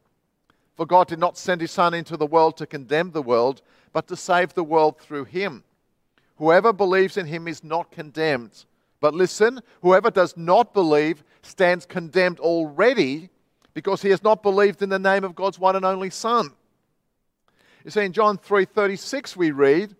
For 0.75 0.85
God 0.85 1.07
did 1.07 1.17
not 1.17 1.35
send 1.35 1.61
his 1.61 1.71
Son 1.71 1.95
into 1.95 2.15
the 2.15 2.27
world 2.27 2.57
to 2.57 2.67
condemn 2.67 3.09
the 3.09 3.23
world, 3.23 3.63
but 3.93 4.07
to 4.07 4.15
save 4.15 4.53
the 4.53 4.63
world 4.63 4.99
through 4.99 5.25
him. 5.25 5.63
Whoever 6.37 6.73
believes 6.73 7.15
in 7.15 7.27
him 7.27 7.47
is 7.47 7.63
not 7.63 7.91
condemned. 7.91 8.65
But 8.99 9.13
listen, 9.13 9.61
whoever 9.81 10.09
does 10.09 10.35
not 10.35 10.73
believe 10.73 11.23
stands 11.41 11.85
condemned 11.85 12.39
already 12.39 13.29
because 13.73 14.01
he 14.01 14.09
has 14.09 14.23
not 14.23 14.43
believed 14.43 14.81
in 14.81 14.89
the 14.89 14.99
name 14.99 15.23
of 15.23 15.35
God's 15.35 15.59
one 15.59 15.75
and 15.75 15.85
only 15.85 16.09
Son. 16.09 16.51
You 17.85 17.91
see, 17.91 18.05
in 18.05 18.13
John 18.13 18.37
3:36 18.37 19.35
we 19.35 19.51
read, 19.51 19.95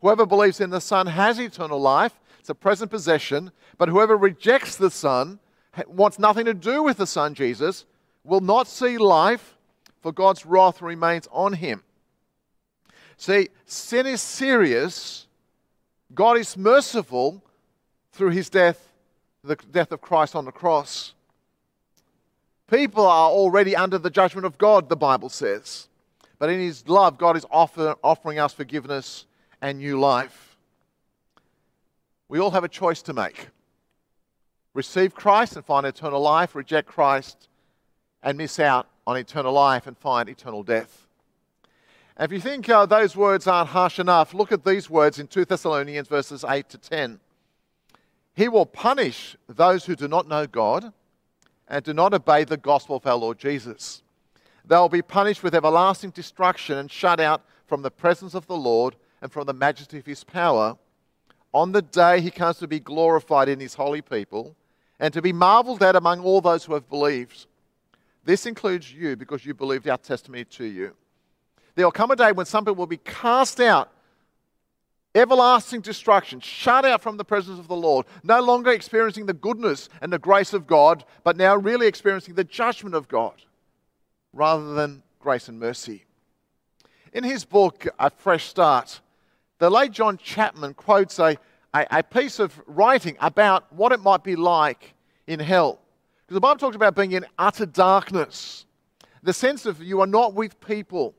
Whoever 0.00 0.26
believes 0.26 0.60
in 0.60 0.70
the 0.70 0.80
Son 0.80 1.06
has 1.06 1.38
eternal 1.38 1.80
life. 1.80 2.18
It's 2.40 2.50
a 2.50 2.54
present 2.54 2.90
possession. 2.90 3.52
But 3.78 3.88
whoever 3.88 4.16
rejects 4.16 4.76
the 4.76 4.90
Son, 4.90 5.38
wants 5.86 6.18
nothing 6.18 6.44
to 6.44 6.54
do 6.54 6.82
with 6.82 6.98
the 6.98 7.06
Son, 7.06 7.34
Jesus, 7.34 7.86
will 8.24 8.40
not 8.40 8.66
see 8.66 8.98
life, 8.98 9.56
for 10.00 10.12
God's 10.12 10.44
wrath 10.44 10.82
remains 10.82 11.28
on 11.30 11.54
him. 11.54 11.82
See, 13.16 13.48
sin 13.66 14.06
is 14.06 14.20
serious. 14.20 15.26
God 16.14 16.38
is 16.38 16.56
merciful 16.56 17.42
through 18.12 18.30
his 18.30 18.50
death, 18.50 18.92
the 19.42 19.56
death 19.56 19.92
of 19.92 20.00
Christ 20.00 20.34
on 20.34 20.44
the 20.44 20.52
cross. 20.52 21.14
People 22.70 23.06
are 23.06 23.30
already 23.30 23.76
under 23.76 23.98
the 23.98 24.10
judgment 24.10 24.46
of 24.46 24.58
God, 24.58 24.88
the 24.88 24.96
Bible 24.96 25.28
says. 25.28 25.88
But 26.38 26.50
in 26.50 26.58
his 26.60 26.88
love, 26.88 27.18
God 27.18 27.36
is 27.36 27.46
offer, 27.50 27.94
offering 28.02 28.38
us 28.38 28.52
forgiveness 28.52 29.26
and 29.60 29.78
new 29.78 30.00
life. 30.00 30.56
We 32.28 32.40
all 32.40 32.50
have 32.50 32.64
a 32.64 32.68
choice 32.68 33.02
to 33.02 33.12
make 33.12 33.48
receive 34.74 35.14
Christ 35.14 35.54
and 35.56 35.64
find 35.64 35.86
eternal 35.86 36.20
life, 36.20 36.54
reject 36.54 36.88
Christ 36.88 37.48
and 38.22 38.38
miss 38.38 38.58
out 38.58 38.88
on 39.06 39.16
eternal 39.16 39.52
life 39.52 39.86
and 39.86 39.96
find 39.98 40.28
eternal 40.28 40.62
death. 40.62 41.06
If 42.18 42.30
you 42.30 42.40
think 42.40 42.68
uh, 42.68 42.84
those 42.86 43.16
words 43.16 43.46
aren't 43.46 43.70
harsh 43.70 43.98
enough, 43.98 44.34
look 44.34 44.52
at 44.52 44.64
these 44.64 44.90
words 44.90 45.18
in 45.18 45.26
2 45.26 45.46
Thessalonians 45.46 46.08
verses 46.08 46.44
8 46.46 46.68
to 46.68 46.78
10. 46.78 47.20
He 48.34 48.48
will 48.48 48.66
punish 48.66 49.36
those 49.48 49.86
who 49.86 49.96
do 49.96 50.08
not 50.08 50.28
know 50.28 50.46
God 50.46 50.92
and 51.68 51.84
do 51.84 51.94
not 51.94 52.12
obey 52.12 52.44
the 52.44 52.56
gospel 52.56 52.96
of 52.96 53.06
our 53.06 53.16
Lord 53.16 53.38
Jesus. 53.38 54.02
They 54.64 54.76
will 54.76 54.88
be 54.88 55.02
punished 55.02 55.42
with 55.42 55.54
everlasting 55.54 56.10
destruction 56.10 56.78
and 56.78 56.90
shut 56.90 57.18
out 57.18 57.44
from 57.66 57.82
the 57.82 57.90
presence 57.90 58.34
of 58.34 58.46
the 58.46 58.56
Lord 58.56 58.96
and 59.20 59.32
from 59.32 59.46
the 59.46 59.54
majesty 59.54 59.98
of 59.98 60.06
his 60.06 60.24
power. 60.24 60.76
on 61.54 61.72
the 61.72 61.82
day 61.82 62.20
he 62.20 62.30
comes 62.30 62.58
to 62.58 62.66
be 62.66 62.80
glorified 62.80 63.48
in 63.48 63.60
his 63.60 63.74
holy 63.74 64.00
people 64.00 64.56
and 64.98 65.12
to 65.12 65.20
be 65.20 65.32
marveled 65.32 65.82
at 65.82 65.96
among 65.96 66.20
all 66.20 66.40
those 66.40 66.64
who 66.64 66.74
have 66.74 66.88
believed. 66.88 67.46
This 68.24 68.46
includes 68.46 68.92
you 68.92 69.16
because 69.16 69.44
you 69.44 69.52
believed 69.52 69.88
our 69.88 69.98
testimony 69.98 70.44
to 70.44 70.64
you. 70.64 70.94
There 71.74 71.86
will 71.86 71.92
come 71.92 72.10
a 72.10 72.16
day 72.16 72.32
when 72.32 72.46
some 72.46 72.64
people 72.64 72.76
will 72.76 72.86
be 72.86 72.98
cast 72.98 73.60
out, 73.60 73.90
everlasting 75.14 75.80
destruction, 75.80 76.40
shut 76.40 76.84
out 76.84 77.02
from 77.02 77.16
the 77.16 77.24
presence 77.24 77.58
of 77.58 77.68
the 77.68 77.76
Lord, 77.76 78.06
no 78.22 78.40
longer 78.40 78.70
experiencing 78.70 79.26
the 79.26 79.32
goodness 79.32 79.88
and 80.00 80.12
the 80.12 80.18
grace 80.18 80.52
of 80.52 80.66
God, 80.66 81.04
but 81.24 81.36
now 81.36 81.56
really 81.56 81.86
experiencing 81.86 82.34
the 82.34 82.44
judgment 82.44 82.94
of 82.94 83.08
God 83.08 83.34
rather 84.32 84.74
than 84.74 85.02
grace 85.18 85.48
and 85.48 85.58
mercy. 85.60 86.04
In 87.12 87.24
his 87.24 87.44
book, 87.44 87.86
A 87.98 88.10
Fresh 88.10 88.46
Start, 88.46 89.00
the 89.58 89.70
late 89.70 89.92
John 89.92 90.16
Chapman 90.16 90.74
quotes 90.74 91.18
a 91.18 91.36
a, 91.74 91.86
a 91.90 92.02
piece 92.02 92.38
of 92.38 92.60
writing 92.66 93.16
about 93.20 93.72
what 93.72 93.92
it 93.92 94.00
might 94.00 94.22
be 94.22 94.36
like 94.36 94.94
in 95.26 95.40
hell. 95.40 95.80
Because 96.26 96.34
the 96.34 96.40
Bible 96.40 96.58
talks 96.58 96.76
about 96.76 96.94
being 96.94 97.12
in 97.12 97.26
utter 97.38 97.66
darkness, 97.66 98.66
the 99.22 99.32
sense 99.32 99.66
of 99.66 99.82
you 99.82 100.00
are 100.00 100.06
not 100.06 100.34
with 100.34 100.60
people. 100.60 101.14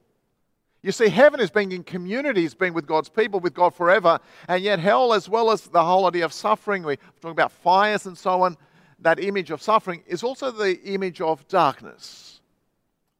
You 0.84 0.92
see, 0.92 1.08
heaven 1.08 1.40
is 1.40 1.50
being 1.50 1.72
in 1.72 1.84
communities, 1.84 2.54
being 2.54 2.74
with 2.74 2.86
God's 2.86 3.08
people, 3.08 3.40
with 3.40 3.54
God 3.54 3.74
forever, 3.74 4.20
and 4.50 4.62
yet 4.62 4.80
hell, 4.80 5.13
as 5.13 5.30
well 5.30 5.50
as 5.50 5.62
the 5.62 5.84
whole 5.84 6.06
idea 6.06 6.25
of 6.25 6.34
suffering, 6.34 6.84
we're 6.84 6.98
talking 7.22 7.32
about 7.32 7.54
fires 7.54 8.06
and 8.06 8.18
so 8.18 8.42
on, 8.42 8.58
that 9.00 9.18
image 9.18 9.50
of 9.50 9.62
suffering 9.62 10.04
is 10.08 10.24
also 10.24 10.52
the 10.52 10.82
image 10.82 11.22
of 11.22 11.48
darkness, 11.48 12.42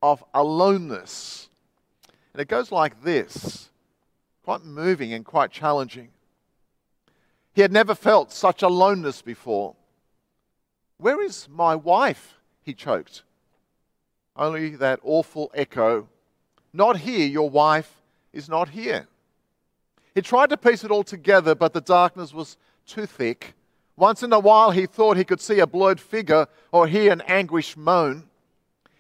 of 0.02 0.24
aloneness. 0.34 1.48
And 2.34 2.42
it 2.42 2.50
goes 2.50 2.72
like 2.72 3.02
this 3.02 3.70
quite 4.44 4.66
moving 4.66 5.14
and 5.14 5.24
quite 5.24 5.52
challenging. 5.52 6.10
He 7.54 7.62
had 7.62 7.72
never 7.72 7.96
felt 7.96 8.32
such 8.34 8.62
aloneness 8.62 9.22
before. 9.22 9.76
Where 10.98 11.22
is 11.22 11.48
my 11.50 11.76
wife? 11.76 12.36
He 12.62 12.74
choked. 12.74 13.24
Only 14.36 14.76
that 14.76 15.00
awful 15.04 15.50
echo. 15.54 16.10
Not 16.74 16.98
here, 16.98 17.28
your 17.28 17.50
wife 17.50 18.02
is 18.34 18.50
not 18.50 18.70
here. 18.70 19.08
He 20.16 20.22
tried 20.22 20.50
to 20.50 20.58
piece 20.58 20.84
it 20.84 20.92
all 20.92 21.04
together, 21.04 21.56
but 21.56 21.74
the 21.74 21.82
darkness 21.82 22.34
was 22.34 22.58
too 22.86 23.06
thick. 23.06 23.54
Once 23.96 24.24
in 24.24 24.34
a 24.34 24.40
while, 24.40 24.72
he 24.72 24.88
thought 24.88 25.18
he 25.18 25.24
could 25.24 25.42
see 25.42 25.60
a 25.60 25.68
blurred 25.68 26.00
figure 26.00 26.48
or 26.72 26.88
hear 26.88 27.12
an 27.12 27.22
anguished 27.22 27.78
moan. 27.78 28.28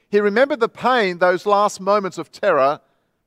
He 0.09 0.19
remembered 0.19 0.59
the 0.59 0.69
pain, 0.69 1.17
those 1.17 1.47
last 1.47 1.81
moments 1.81 2.19
of 2.19 2.31
terror, 2.31 2.79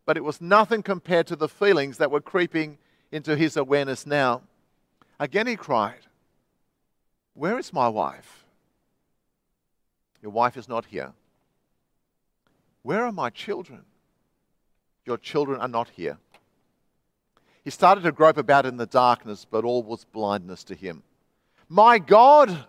but 0.04 0.16
it 0.16 0.22
was 0.22 0.40
nothing 0.40 0.82
compared 0.84 1.26
to 1.26 1.36
the 1.36 1.48
feelings 1.48 1.98
that 1.98 2.12
were 2.12 2.20
creeping 2.20 2.78
into 3.10 3.36
his 3.36 3.56
awareness 3.56 4.06
now. 4.06 4.42
Again 5.18 5.48
he 5.48 5.56
cried, 5.56 6.06
Where 7.34 7.58
is 7.58 7.72
my 7.72 7.88
wife? 7.88 8.44
Your 10.22 10.30
wife 10.30 10.56
is 10.56 10.68
not 10.68 10.86
here. 10.86 11.12
Where 12.82 13.04
are 13.04 13.12
my 13.12 13.30
children? 13.30 13.84
Your 15.06 15.18
children 15.18 15.60
are 15.60 15.68
not 15.68 15.88
here. 15.90 16.18
He 17.64 17.70
started 17.70 18.02
to 18.02 18.12
grope 18.12 18.36
about 18.36 18.66
in 18.66 18.76
the 18.76 18.86
darkness, 18.86 19.46
but 19.48 19.64
all 19.64 19.82
was 19.82 20.04
blindness 20.04 20.64
to 20.64 20.74
him. 20.74 21.02
My 21.68 21.98
God, 21.98 22.66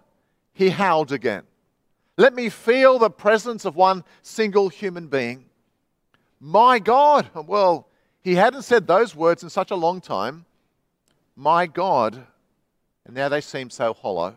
he 0.53 0.70
howled 0.70 1.12
again. 1.12 1.44
Let 2.15 2.34
me 2.34 2.50
feel 2.50 2.98
the 2.98 3.10
presence 3.10 3.65
of 3.65 3.75
one 3.75 4.03
single 4.22 4.70
human 4.70 5.08
being. 5.08 5.46
My 6.39 6.79
God. 6.79 7.29
Well, 7.34 7.88
he 8.22 8.36
hadn't 8.36 8.63
said 8.63 8.88
those 8.88 9.15
words 9.15 9.44
in 9.44 9.50
such 9.50 9.72
a 9.72 9.75
long 9.75 10.01
time. 10.01 10.46
My 11.36 11.67
God 11.67 12.25
and 13.08 13.15
now 13.15 13.29
they 13.29 13.41
seem 13.41 13.70
so 13.70 13.94
hollow. 13.94 14.36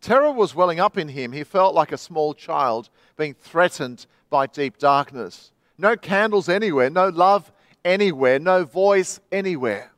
Terror 0.00 0.32
was 0.32 0.54
welling 0.54 0.80
up 0.80 0.96
in 0.96 1.08
him. 1.08 1.32
He 1.32 1.44
felt 1.44 1.74
like 1.74 1.92
a 1.92 1.98
small 1.98 2.32
child 2.32 2.88
being 3.16 3.34
threatened 3.34 4.06
by 4.30 4.46
deep 4.46 4.78
darkness. 4.78 5.52
No 5.78 5.96
candles 5.96 6.48
anywhere, 6.48 6.90
no 6.90 7.08
love 7.08 7.52
anywhere, 7.84 8.40
no 8.40 8.64
voice 8.64 9.20
anywhere. 9.30 9.92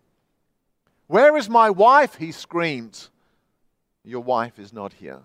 Where 1.07 1.37
is 1.37 1.49
my 1.49 1.71
wife? 1.71 2.17
He 2.17 2.31
screamed. 2.31 3.09
Your 4.05 4.21
wife 4.21 4.59
is 4.59 4.73
not 4.73 4.93
here. 4.93 5.21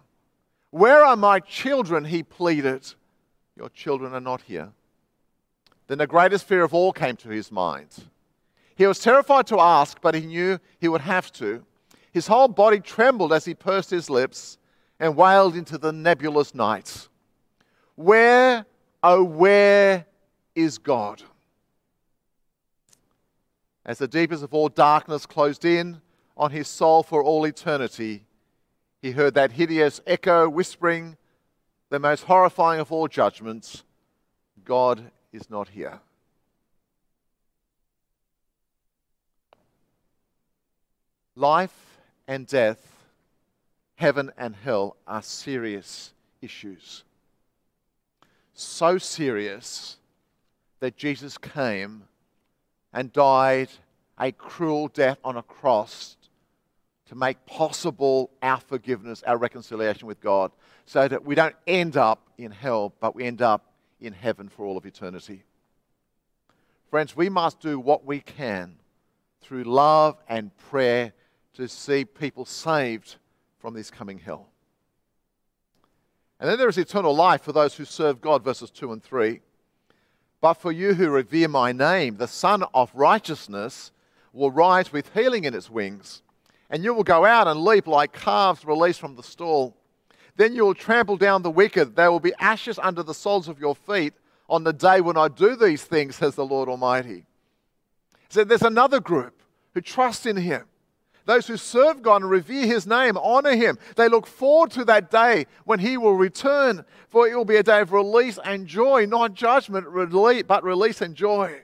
Where 0.71 1.03
are 1.03 1.15
my 1.15 1.39
children? 1.39 2.05
He 2.05 2.23
pleaded. 2.23 2.93
Your 3.55 3.69
children 3.69 4.13
are 4.13 4.21
not 4.21 4.41
here. 4.41 4.71
Then 5.87 5.99
the 5.99 6.07
greatest 6.07 6.47
fear 6.47 6.63
of 6.63 6.73
all 6.73 6.91
came 6.91 7.15
to 7.17 7.29
his 7.29 7.51
mind. 7.51 7.89
He 8.75 8.87
was 8.87 8.99
terrified 8.99 9.47
to 9.47 9.59
ask, 9.59 10.01
but 10.01 10.15
he 10.15 10.25
knew 10.25 10.59
he 10.79 10.87
would 10.87 11.01
have 11.01 11.31
to. 11.33 11.63
His 12.11 12.27
whole 12.27 12.47
body 12.47 12.79
trembled 12.79 13.31
as 13.31 13.45
he 13.45 13.53
pursed 13.53 13.89
his 13.89 14.09
lips 14.09 14.57
and 14.99 15.15
wailed 15.15 15.55
into 15.55 15.77
the 15.77 15.91
nebulous 15.91 16.55
night. 16.55 17.07
Where, 17.95 18.65
oh, 19.03 19.23
where 19.23 20.05
is 20.55 20.77
God? 20.77 21.21
As 23.85 23.99
the 23.99 24.07
deepest 24.07 24.43
of 24.43 24.53
all 24.53 24.69
darkness 24.69 25.25
closed 25.25 25.63
in 25.63 26.01
on 26.35 26.51
his 26.51 26.67
soul 26.67 27.03
for 27.03 27.23
all 27.23 27.45
eternity, 27.45 28.25
he 29.01 29.11
heard 29.11 29.35
that 29.35 29.51
hideous 29.51 30.01
echo 30.07 30.49
whispering, 30.49 31.17
the 31.89 31.99
most 31.99 32.23
horrifying 32.23 32.79
of 32.79 32.91
all 32.91 33.07
judgments 33.07 33.83
God 34.63 35.11
is 35.31 35.49
not 35.49 35.69
here. 35.69 35.99
Life 41.35 41.99
and 42.27 42.47
death, 42.47 42.79
heaven 43.95 44.31
and 44.37 44.55
hell 44.55 44.95
are 45.05 45.21
serious 45.21 46.13
issues. 46.41 47.03
So 48.53 48.97
serious 48.97 49.97
that 50.79 50.97
Jesus 50.97 51.37
came 51.37 52.03
and 52.93 53.11
died 53.11 53.69
a 54.19 54.31
cruel 54.31 54.87
death 54.87 55.17
on 55.23 55.37
a 55.37 55.43
cross 55.43 56.17
to 57.07 57.15
make 57.15 57.45
possible 57.45 58.31
our 58.41 58.59
forgiveness, 58.59 59.23
our 59.23 59.37
reconciliation 59.37 60.07
with 60.07 60.19
God, 60.21 60.51
so 60.85 61.07
that 61.07 61.25
we 61.25 61.35
don't 61.35 61.55
end 61.67 61.97
up 61.97 62.29
in 62.37 62.51
hell, 62.51 62.93
but 62.99 63.15
we 63.15 63.25
end 63.25 63.41
up 63.41 63.73
in 63.99 64.13
heaven 64.13 64.49
for 64.49 64.65
all 64.65 64.77
of 64.77 64.85
eternity. 64.85 65.43
Friends, 66.89 67.15
we 67.15 67.29
must 67.29 67.59
do 67.59 67.79
what 67.79 68.05
we 68.05 68.19
can 68.19 68.75
through 69.41 69.63
love 69.63 70.17
and 70.27 70.55
prayer 70.57 71.13
to 71.53 71.67
see 71.67 72.05
people 72.05 72.45
saved 72.45 73.15
from 73.59 73.73
this 73.73 73.91
coming 73.91 74.19
hell. 74.19 74.49
And 76.39 76.49
then 76.49 76.57
there 76.57 76.69
is 76.69 76.77
eternal 76.77 77.15
life 77.15 77.41
for 77.41 77.51
those 77.51 77.75
who 77.75 77.85
serve 77.85 78.21
God, 78.21 78.43
verses 78.43 78.69
2 78.71 78.91
and 78.91 79.03
3. 79.03 79.39
But 80.41 80.55
for 80.55 80.71
you 80.71 80.93
who 80.93 81.09
revere 81.09 81.47
my 81.47 81.71
name, 81.71 82.17
the 82.17 82.27
Sun 82.27 82.63
of 82.73 82.91
Righteousness 82.93 83.91
will 84.33 84.51
rise 84.51 84.91
with 84.91 85.13
healing 85.13 85.45
in 85.45 85.53
its 85.53 85.69
wings, 85.69 86.21
and 86.69 86.83
you 86.83 86.93
will 86.93 87.03
go 87.03 87.25
out 87.25 87.47
and 87.47 87.63
leap 87.63 87.87
like 87.87 88.13
calves 88.13 88.65
released 88.65 88.99
from 88.99 89.15
the 89.15 89.23
stall. 89.23 89.75
Then 90.35 90.53
you 90.53 90.65
will 90.65 90.73
trample 90.73 91.17
down 91.17 91.41
the 91.41 91.51
wicked. 91.51 91.95
There 91.95 92.11
will 92.11 92.19
be 92.19 92.33
ashes 92.39 92.77
under 92.77 93.01
the 93.01 93.13
soles 93.13 93.47
of 93.47 93.59
your 93.59 93.75
feet 93.75 94.13
on 94.49 94.63
the 94.63 94.73
day 94.73 95.01
when 95.01 95.17
I 95.17 95.29
do 95.29 95.55
these 95.55 95.83
things, 95.83 96.17
says 96.17 96.35
the 96.35 96.45
Lord 96.45 96.69
Almighty. 96.69 97.23
So 98.29 98.43
there's 98.43 98.61
another 98.61 98.99
group 98.99 99.41
who 99.73 99.81
trust 99.81 100.25
in 100.25 100.35
Him 100.35 100.65
those 101.25 101.47
who 101.47 101.57
serve 101.57 102.01
God 102.01 102.21
and 102.21 102.29
revere 102.29 102.65
His 102.65 102.85
name 102.85 103.17
honor 103.17 103.55
Him. 103.55 103.77
They 103.95 104.07
look 104.07 104.27
forward 104.27 104.71
to 104.71 104.85
that 104.85 105.09
day 105.09 105.47
when 105.65 105.79
He 105.79 105.97
will 105.97 106.15
return, 106.15 106.85
for 107.09 107.27
it 107.27 107.35
will 107.35 107.45
be 107.45 107.57
a 107.57 107.63
day 107.63 107.81
of 107.81 107.91
release 107.91 108.39
and 108.43 108.67
joy, 108.67 109.05
not 109.05 109.33
judgment, 109.33 109.87
but 110.47 110.63
release 110.63 111.01
and 111.01 111.15
joy. 111.15 111.61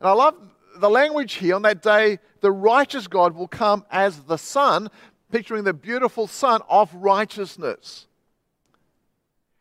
And 0.00 0.08
I 0.08 0.12
love 0.12 0.34
the 0.78 0.90
language 0.90 1.34
here 1.34 1.54
on 1.54 1.62
that 1.62 1.82
day, 1.82 2.18
the 2.40 2.52
righteous 2.52 3.06
God 3.06 3.34
will 3.34 3.48
come 3.48 3.84
as 3.90 4.20
the 4.20 4.36
Sun, 4.36 4.90
picturing 5.32 5.64
the 5.64 5.72
beautiful 5.72 6.26
Sun 6.26 6.60
of 6.68 6.94
righteousness. 6.94 8.06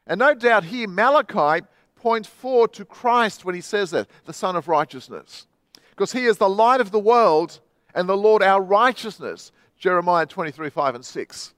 And 0.05 0.19
no 0.19 0.33
doubt 0.35 0.65
here, 0.65 0.87
Malachi 0.87 1.65
points 1.95 2.27
forward 2.27 2.73
to 2.73 2.85
Christ 2.85 3.45
when 3.45 3.55
he 3.55 3.61
says 3.61 3.91
that, 3.91 4.07
the 4.25 4.33
Sun 4.33 4.55
of 4.55 4.67
righteousness. 4.67 5.47
Because 5.91 6.11
he 6.11 6.25
is 6.25 6.37
the 6.37 6.49
light 6.49 6.81
of 6.81 6.91
the 6.91 6.99
world 6.99 7.61
and 7.95 8.07
the 8.07 8.17
Lord 8.17 8.43
our 8.43 8.61
righteousness. 8.61 9.51
Jeremiah 9.77 10.25
23, 10.25 10.69
5 10.69 10.95
and 10.95 11.05
6. 11.05 11.53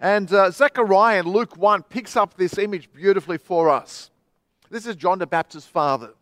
And 0.00 0.32
uh, 0.32 0.50
Zechariah 0.50 1.20
in 1.20 1.26
Luke 1.26 1.56
1 1.56 1.82
picks 1.84 2.16
up 2.16 2.34
this 2.34 2.58
image 2.58 2.92
beautifully 2.92 3.38
for 3.38 3.68
us. 3.68 4.10
This 4.70 4.86
is 4.86 4.96
John 4.96 5.18
the 5.18 5.26
Baptist's 5.26 5.68
father. 5.68 6.14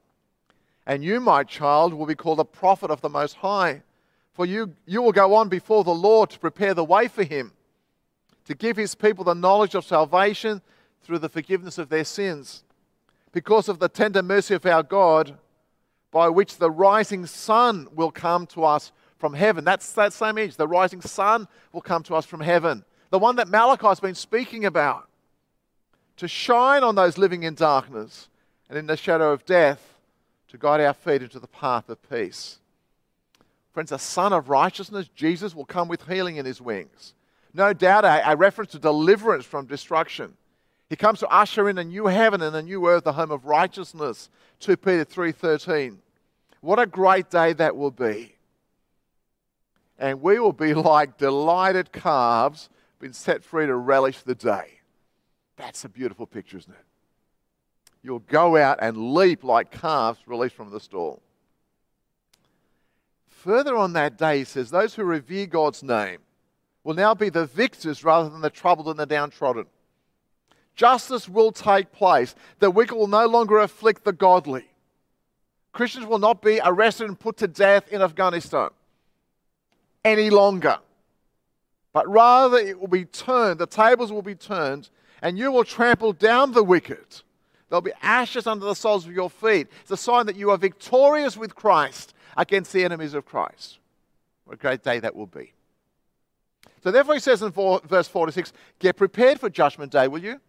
And 0.87 1.02
you, 1.02 1.20
my 1.20 1.44
child, 1.44 1.94
will 1.94 2.06
be 2.06 2.14
called 2.14 2.40
a 2.40 2.44
prophet 2.44 2.90
of 2.90 3.00
the 3.00 3.08
Most 3.08 3.37
High, 3.37 3.82
for 4.32 4.44
you, 4.44 4.75
you 4.87 5.00
will 5.00 5.12
go 5.12 5.34
on 5.34 5.49
before 5.49 5.84
the 5.84 5.94
Lord 5.94 6.30
to 6.30 6.38
prepare 6.38 6.75
the 6.75 6.84
way 6.84 7.08
for 7.08 7.25
him, 7.25 7.52
to 8.44 8.54
give 8.54 8.76
his 8.76 8.94
people 8.94 9.25
the 9.25 9.34
knowledge 9.34 9.75
of 9.75 9.84
salvation 9.84 10.61
through 11.02 11.20
the 11.20 11.28
forgiveness 11.28 11.78
of 11.78 11.88
their 11.88 12.04
sins. 12.04 12.64
Because 13.32 13.68
of 13.68 13.78
the 13.78 13.88
tender 13.88 14.23
mercy 14.23 14.54
of 14.54 14.66
our 14.66 14.82
God, 14.82 15.38
by 16.14 16.28
which 16.28 16.59
the 16.59 16.71
rising 16.71 17.26
sun 17.26 17.88
will 17.92 18.12
come 18.12 18.47
to 18.47 18.62
us 18.62 18.92
from 19.18 19.35
heaven. 19.35 19.64
That's 19.64 19.92
that 19.94 20.12
same 20.12 20.38
image. 20.38 20.54
The 20.54 20.68
rising 20.68 21.00
sun 21.00 21.49
will 21.73 21.80
come 21.80 22.04
to 22.04 22.14
us 22.14 22.25
from 22.25 22.38
heaven. 22.38 22.85
The 23.11 23.18
one 23.18 23.35
that 23.35 23.49
Malachi 23.49 23.88
has 23.88 23.99
been 23.99 24.14
speaking 24.14 24.64
about. 24.64 25.09
To 26.18 26.28
shine 26.28 26.85
on 26.85 26.94
those 26.94 27.18
living 27.18 27.42
in 27.42 27.56
darkness 27.56 28.28
and 28.68 28.78
in 28.78 28.87
the 28.87 28.97
shadow 28.97 29.33
of 29.33 29.44
death, 29.44 29.99
to 30.50 30.56
guide 30.56 30.80
our 30.80 30.94
feet 30.94 31.21
into 31.21 31.40
the 31.40 31.49
path 31.49 31.88
of 31.88 31.99
peace. 32.09 32.59
Friends, 33.73 33.90
a 33.90 33.99
son 33.99 34.33
of 34.33 34.49
righteousness, 34.49 35.09
Jesus, 35.16 35.52
will 35.52 35.64
come 35.64 35.88
with 35.88 36.06
healing 36.06 36.37
in 36.37 36.47
his 36.47 36.61
wings. 36.61 37.14
No 37.52 37.73
doubt 37.73 38.04
a, 38.04 38.30
a 38.30 38.37
reference 38.37 38.71
to 38.71 38.78
deliverance 38.78 39.47
from 39.47 39.66
destruction. 39.66 40.35
He 40.88 40.94
comes 40.94 41.18
to 41.18 41.28
usher 41.28 41.68
in 41.68 41.76
a 41.78 41.83
new 41.83 42.06
heaven 42.06 42.40
and 42.40 42.54
a 42.54 42.62
new 42.62 42.87
earth, 42.87 43.02
the 43.02 43.14
home 43.14 43.33
of 43.33 43.47
righteousness. 43.47 44.30
2 44.61 44.76
Peter 44.76 45.04
3:13. 45.04 45.99
What 46.64 46.78
a 46.78 46.87
great 46.87 47.28
day 47.28 47.52
that 47.52 47.76
will 47.76 47.90
be. 47.90 48.37
And 49.99 50.23
we 50.23 50.40
will 50.40 50.54
be 50.54 50.73
like 50.73 51.18
delighted 51.18 51.92
calves 51.92 52.71
been 52.99 53.12
set 53.12 53.44
free 53.44 53.66
to 53.66 53.76
relish 53.76 54.23
the 54.23 54.35
day. 54.35 54.80
That's 55.56 55.85
a 55.85 55.90
beautiful 55.90 56.26
picture, 56.26 56.56
isn't 56.56 56.73
it? 56.73 56.87
You'll 58.02 58.21
go 58.21 58.56
out 58.56 58.78
and 58.80 59.12
leap 59.12 59.44
like 59.44 59.73
calves 59.73 60.21
released 60.26 60.54
from 60.54 60.71
the 60.71 60.80
stall. 60.80 61.21
Further 63.28 63.76
on 63.76 63.92
that 63.92 64.16
day, 64.16 64.38
he 64.38 64.44
says, 64.44 64.71
Those 64.71 64.94
who 64.94 65.04
revere 65.04 65.44
God's 65.44 65.83
name 65.83 66.21
will 66.83 66.94
now 66.94 67.14
be 67.14 67.28
the 67.28 67.44
victors 67.44 68.04
rather 68.04 68.30
than 68.30 68.40
the 68.40 68.49
troubled 68.49 68.88
and 68.88 68.99
the 68.99 69.04
downtrodden. 69.04 69.66
Justice 70.75 71.28
will 71.28 71.52
take 71.52 71.92
place. 71.92 72.35
The 72.59 72.71
wicked 72.71 72.97
will 72.97 73.06
no 73.06 73.26
longer 73.26 73.59
afflict 73.59 74.04
the 74.04 74.14
godly. 74.14 74.64
Christians 75.75 76.07
will 76.07 76.21
not 76.21 76.40
be 76.40 76.61
arrested 76.64 77.09
and 77.09 77.19
put 77.19 77.37
to 77.38 77.49
death 77.49 77.93
in 77.93 78.00
Afghanistan 78.00 78.71
any 80.04 80.31
longer. 80.31 80.78
But 81.93 82.09
rather, 82.09 82.57
it 82.57 82.78
will 82.78 82.88
be 82.88 83.04
turned, 83.04 83.59
the 83.59 83.66
tables 83.66 84.12
will 84.12 84.23
be 84.23 84.37
turned, 84.37 84.88
and 85.21 85.37
you 85.37 85.50
will 85.50 85.64
trample 85.64 86.12
down 86.12 86.52
the 86.52 86.62
wicked. 86.62 87.04
There'll 87.69 87.83
be 87.83 87.93
ashes 88.02 88.47
under 88.47 88.64
the 88.64 88.75
soles 88.75 89.04
of 89.04 89.12
your 89.12 89.28
feet. 89.28 89.66
It's 89.83 89.90
a 89.90 89.97
sign 89.97 90.26
that 90.26 90.37
you 90.37 90.50
are 90.50 90.57
victorious 90.57 91.37
with 91.37 91.57
Christ 91.57 92.14
against 92.37 92.73
the 92.73 92.85
enemies 92.85 93.14
of 93.14 93.26
Christ. 93.26 93.78
What 94.45 94.54
a 94.54 94.59
great 94.59 94.83
day 94.83 95.00
that 95.00 95.16
will 95.16 95.26
be. 95.26 95.52
So, 96.85 96.90
therefore, 96.90 97.14
he 97.14 97.21
says 97.21 97.43
in 97.43 97.50
four, 97.50 97.81
verse 97.85 98.07
46 98.07 98.52
Get 98.78 98.97
prepared 98.97 99.40
for 99.40 99.50
judgment 99.50 99.90
day, 99.90 100.07
will 100.07 100.23
you? 100.23 100.40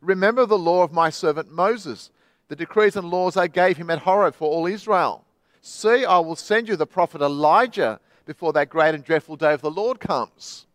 Remember 0.00 0.46
the 0.46 0.58
law 0.58 0.82
of 0.82 0.92
my 0.92 1.10
servant 1.10 1.50
Moses, 1.50 2.10
the 2.54 2.64
decrees 2.64 2.94
and 2.94 3.10
laws 3.10 3.36
I 3.36 3.48
gave 3.48 3.76
him 3.76 3.90
at 3.90 3.98
Horeb 3.98 4.36
for 4.36 4.48
all 4.48 4.66
Israel. 4.66 5.24
See, 5.60 6.04
I 6.04 6.18
will 6.18 6.36
send 6.36 6.68
you 6.68 6.76
the 6.76 6.86
prophet 6.86 7.20
Elijah 7.20 7.98
before 8.26 8.52
that 8.52 8.68
great 8.68 8.94
and 8.94 9.02
dreadful 9.02 9.34
day 9.34 9.54
of 9.54 9.60
the 9.60 9.72
Lord 9.72 9.98
comes. 9.98 10.66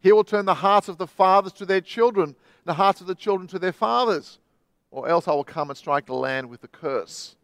He 0.00 0.10
will 0.10 0.24
turn 0.24 0.46
the 0.46 0.54
hearts 0.54 0.88
of 0.88 0.96
the 0.96 1.06
fathers 1.06 1.52
to 1.54 1.66
their 1.66 1.82
children, 1.82 2.28
and 2.30 2.36
the 2.64 2.72
hearts 2.72 3.02
of 3.02 3.08
the 3.08 3.14
children 3.14 3.46
to 3.48 3.58
their 3.58 3.74
fathers, 3.74 4.38
or 4.90 5.06
else 5.06 5.28
I 5.28 5.32
will 5.32 5.44
come 5.44 5.68
and 5.68 5.76
strike 5.76 6.06
the 6.06 6.14
land 6.14 6.48
with 6.48 6.64
a 6.64 6.68
curse. 6.68 7.36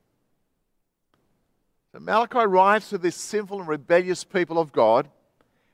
So 1.93 2.01
Malachi 2.01 2.47
writes 2.47 2.89
to 2.89 2.97
this 2.97 3.17
sinful 3.17 3.61
and 3.61 3.69
rebellious 3.69 4.25
people 4.25 4.59
of 4.59 4.73
God, 4.73 5.11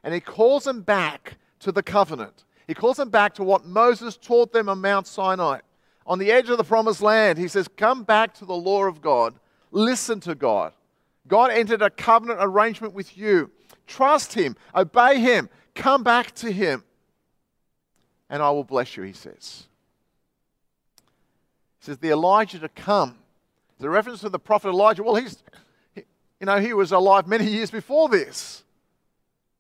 and 0.03 0.13
he 0.13 0.19
calls 0.21 0.65
them 0.65 0.81
back 0.81 1.37
to 1.61 1.71
the 1.71 1.85
covenant. 1.85 2.43
He 2.67 2.75
calls 2.75 2.97
them 2.97 3.11
back 3.11 3.35
to 3.35 3.45
what 3.45 3.65
Moses 3.65 4.17
taught 4.17 4.53
them 4.53 4.69
on 4.69 4.81
Mount 4.81 5.07
Sinai. 5.07 5.61
On 6.09 6.19
the 6.19 6.33
edge 6.33 6.49
of 6.49 6.57
the 6.57 6.65
promised 6.65 7.03
land, 7.03 7.39
he 7.39 7.47
says, 7.49 7.69
Come 7.77 8.03
back 8.03 8.33
to 8.35 8.47
the 8.47 8.57
law 8.57 8.85
of 8.85 9.03
God. 9.03 9.35
Listen 9.71 10.19
to 10.21 10.35
God. 10.35 10.73
God 11.29 11.51
entered 11.51 11.83
a 11.83 11.91
covenant 11.91 12.39
arrangement 12.43 12.95
with 12.95 13.17
you. 13.17 13.51
Trust 13.87 14.33
Him, 14.33 14.57
obey 14.75 15.21
Him, 15.21 15.51
come 15.75 16.03
back 16.03 16.35
to 16.37 16.51
Him, 16.51 16.83
and 18.31 18.43
I 18.43 18.51
will 18.51 18.65
bless 18.65 18.97
you, 18.97 19.03
he 19.03 19.13
says. 19.13 19.67
He 21.81 21.87
says, 21.87 21.99
The 21.99 22.11
Elijah 22.11 22.59
to 22.59 22.69
come. 22.71 23.19
The 23.79 23.89
reference 23.89 24.21
to 24.21 24.29
the 24.29 24.39
prophet 24.39 24.71
Elijah, 24.71 25.03
well, 25.03 25.15
he's, 25.15 25.43
you 25.95 26.47
know, 26.47 26.59
he 26.59 26.73
was 26.73 26.91
alive 26.91 27.29
many 27.29 27.47
years 27.47 27.71
before 27.71 28.09
this. 28.09 28.65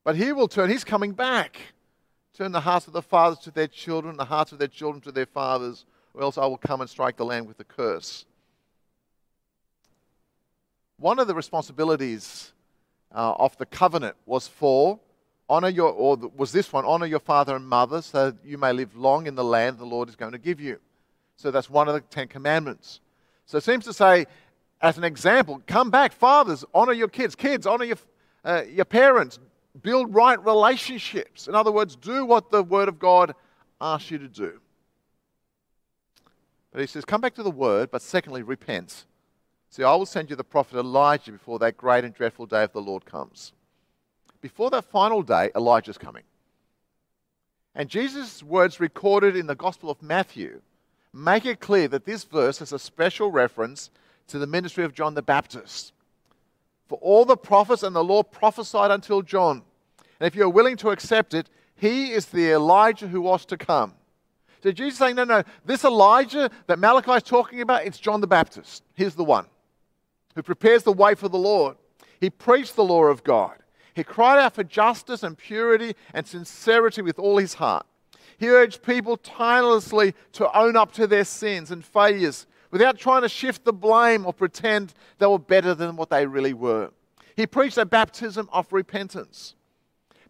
But 0.02 0.16
he 0.16 0.32
will 0.32 0.48
turn, 0.48 0.70
he's 0.70 0.84
coming 0.84 1.12
back. 1.12 1.58
Turn 2.34 2.52
the 2.52 2.61
hearts 2.61 2.87
of 2.87 2.94
the 2.94 3.02
fathers 3.02 3.38
to 3.40 3.50
their 3.50 3.66
children, 3.66 4.16
the 4.16 4.24
hearts 4.24 4.52
of 4.52 4.58
their 4.58 4.68
children 4.68 5.00
to 5.02 5.12
their 5.12 5.26
fathers, 5.26 5.84
or 6.18 6.24
else 6.24 6.37
I 6.37 6.46
will 6.46 6.59
come 6.59 6.81
and 6.81 6.90
strike 6.90 7.16
the 7.16 7.24
land 7.24 7.46
with 7.46 7.61
a 7.61 7.64
curse. 7.64 8.26
One 10.98 11.20
of 11.20 11.28
the 11.28 11.35
responsibilities 11.35 12.52
uh, 13.14 13.35
of 13.38 13.57
the 13.59 13.66
covenant 13.66 14.16
was 14.26 14.48
for 14.48 14.98
honor 15.48 15.68
your, 15.68 15.90
or 15.90 16.16
was 16.37 16.50
this 16.50 16.72
one, 16.72 16.85
honor 16.85 17.07
your 17.07 17.20
father 17.20 17.54
and 17.54 17.66
mother 17.66 18.02
so 18.02 18.33
that 18.33 18.44
you 18.44 18.59
may 18.59 18.72
live 18.72 18.96
long 18.96 19.28
in 19.28 19.37
the 19.37 19.44
land 19.44 19.78
the 19.78 19.85
Lord 19.85 20.09
is 20.09 20.16
going 20.16 20.33
to 20.33 20.38
give 20.38 20.61
you. 20.61 20.81
So 21.37 21.52
that's 21.52 21.70
one 21.70 21.87
of 21.87 21.94
the 21.94 22.00
Ten 22.00 22.26
Commandments. 22.26 23.00
So 23.46 23.59
it 23.59 23.64
seems 23.64 23.85
to 23.85 23.92
say, 23.92 24.26
as 24.83 24.98
an 24.98 25.04
example, 25.04 25.62
come 25.68 25.88
back, 25.88 26.12
fathers, 26.12 26.64
honor 26.74 26.92
your 26.92 27.09
kids, 27.09 27.37
kids, 27.37 27.64
honor 27.64 27.85
your, 27.85 27.96
uh, 28.44 28.62
your 28.68 28.85
parents, 28.85 29.38
build 29.81 30.12
right 30.12 30.44
relationships. 30.44 31.46
In 31.46 31.54
other 31.54 31.70
words, 31.70 31.94
do 31.94 32.24
what 32.24 32.50
the 32.50 32.64
Word 32.64 32.88
of 32.88 32.98
God 32.98 33.37
asks 33.81 34.11
you 34.11 34.18
to 34.18 34.28
do. 34.28 34.61
But 36.72 36.81
he 36.81 36.87
says, 36.87 37.04
come 37.04 37.20
back 37.20 37.35
to 37.35 37.42
the 37.42 37.50
Word, 37.50 37.90
but 37.90 38.02
secondly, 38.02 38.42
repent. 38.42 39.04
See, 39.70 39.83
I 39.83 39.94
will 39.94 40.07
send 40.07 40.31
you 40.31 40.37
the 40.37 40.44
prophet 40.44 40.78
Elijah 40.78 41.33
before 41.33 41.59
that 41.59 41.76
great 41.76 42.04
and 42.04 42.14
dreadful 42.14 42.46
day 42.46 42.64
of 42.64 42.72
the 42.72 42.81
Lord 42.81 43.04
comes. 43.04 43.52
Before 44.40 44.70
that 44.70 44.85
final 44.85 45.22
day, 45.22 45.50
Elijah's 45.57 45.98
coming. 45.98 46.24
And 47.74 47.88
Jesus' 47.88 48.42
words 48.42 48.81
recorded 48.81 49.37
in 49.37 49.46
the 49.46 49.54
Gospel 49.54 49.90
of 49.90 50.02
Matthew 50.02 50.61
make 51.12 51.46
it 51.46 51.61
clear 51.61 51.88
that 51.88 52.04
this 52.04 52.24
verse 52.24 52.61
is 52.61 52.72
a 52.72 52.78
special 52.78 53.31
reference 53.31 53.90
to 54.28 54.38
the 54.38 54.46
ministry 54.46 54.85
of 54.85 54.94
John 54.94 55.14
the 55.14 55.22
Baptist. 55.22 55.92
For 56.87 56.98
all 56.98 57.24
the 57.24 57.37
prophets 57.37 57.83
and 57.83 57.94
the 57.94 58.04
law 58.04 58.22
prophesied 58.22 58.90
until 58.90 59.22
John. 59.22 59.62
And 60.20 60.26
if 60.26 60.35
you're 60.35 60.48
willing 60.48 60.76
to 60.78 60.90
accept 60.90 61.35
it, 61.35 61.48
he 61.74 62.12
is 62.12 62.26
the 62.26 62.50
Elijah 62.50 63.09
who 63.09 63.20
was 63.20 63.44
to 63.46 63.57
come. 63.57 63.94
So 64.62 64.73
Jesus 64.73 64.94
is 64.94 64.99
saying, 64.99 65.16
no, 65.16 65.25
no, 65.25 65.42
this 65.64 65.85
Elijah 65.85 66.51
that 66.66 66.79
Malachi 66.79 67.12
is 67.12 67.23
talking 67.23 67.61
about, 67.61 67.85
it's 67.85 67.99
John 67.99 68.21
the 68.21 68.27
Baptist. 68.27 68.83
He's 68.94 69.14
the 69.14 69.25
one 69.25 69.47
who 70.35 70.42
prepares 70.42 70.83
the 70.83 70.92
way 70.92 71.14
for 71.14 71.29
the 71.29 71.38
Lord. 71.38 71.77
He 72.21 72.31
preached 72.31 72.77
the 72.77 72.85
law 72.85 73.05
of 73.05 73.23
God. 73.25 73.57
He 73.94 74.05
cried 74.05 74.40
out 74.40 74.55
for 74.55 74.64
justice 74.64 75.23
and 75.23 75.37
purity 75.37 75.94
and 76.14 76.27
sincerity 76.27 77.03
with 77.03 77.18
all 77.18 77.38
his 77.38 77.55
heart. 77.55 77.87
He 78.38 78.49
urged 78.49 78.83
people 78.83 79.16
tirelessly 79.16 80.14
to 80.33 80.57
own 80.57 80.77
up 80.77 80.92
to 80.92 81.07
their 81.07 81.25
sins 81.25 81.71
and 81.71 81.85
failures 81.85 82.47
without 82.71 82.99
trying 82.99 83.23
to 83.23 83.29
shift 83.29 83.64
the 83.64 83.73
blame 83.73 84.27
or 84.27 84.33
pretend 84.33 84.94
they 85.18 85.27
were 85.27 85.38
better 85.38 85.75
than 85.75 85.97
what 85.97 86.11
they 86.11 86.27
really 86.27 86.53
were. 86.53 86.90
He 87.37 87.47
preached 87.47 87.79
a 87.79 87.85
baptism 87.85 88.49
of 88.53 88.73
repentance. 88.73 89.55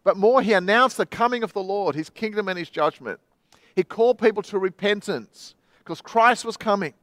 But 0.03 0.17
more, 0.17 0.41
he 0.41 0.53
announced 0.53 0.97
the 0.97 1.05
coming 1.05 1.43
of 1.43 1.53
the 1.53 1.61
Lord, 1.61 1.93
his 1.93 2.09
kingdom 2.09 2.47
and 2.47 2.57
his 2.57 2.69
judgment. 2.69 3.19
He 3.75 3.83
called 3.83 4.19
people 4.19 4.43
to 4.43 4.59
repentance 4.59 5.55
because 5.79 6.01
Christ 6.01 6.45
was 6.45 6.57
coming. 6.57 6.93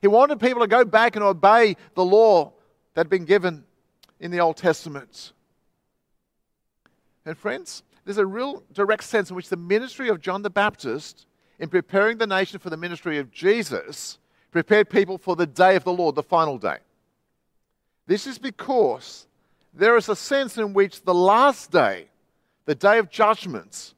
He 0.00 0.08
wanted 0.08 0.40
people 0.40 0.60
to 0.62 0.66
go 0.66 0.84
back 0.84 1.16
and 1.16 1.24
obey 1.24 1.76
the 1.94 2.04
law 2.04 2.52
that 2.94 3.02
had 3.02 3.10
been 3.10 3.24
given 3.24 3.64
in 4.18 4.30
the 4.30 4.40
Old 4.40 4.56
Testament. 4.56 5.32
And 7.24 7.38
friends, 7.38 7.82
there's 8.04 8.18
a 8.18 8.26
real 8.26 8.62
direct 8.72 9.04
sense 9.04 9.30
in 9.30 9.36
which 9.36 9.48
the 9.48 9.56
ministry 9.56 10.08
of 10.08 10.20
John 10.20 10.42
the 10.42 10.50
Baptist, 10.50 11.26
in 11.58 11.68
preparing 11.68 12.18
the 12.18 12.26
nation 12.26 12.58
for 12.58 12.70
the 12.70 12.76
ministry 12.76 13.18
of 13.18 13.30
Jesus, 13.30 14.18
prepared 14.50 14.90
people 14.90 15.18
for 15.18 15.36
the 15.36 15.46
day 15.46 15.76
of 15.76 15.84
the 15.84 15.92
Lord, 15.92 16.14
the 16.14 16.22
final 16.22 16.58
day. 16.58 16.78
This 18.06 18.26
is 18.26 18.38
because 18.38 19.26
there 19.72 19.96
is 19.96 20.08
a 20.08 20.16
sense 20.16 20.58
in 20.58 20.72
which 20.72 21.02
the 21.02 21.14
last 21.14 21.70
day, 21.70 22.08
the 22.66 22.74
day 22.74 22.98
of 22.98 23.08
judgments, 23.08 23.94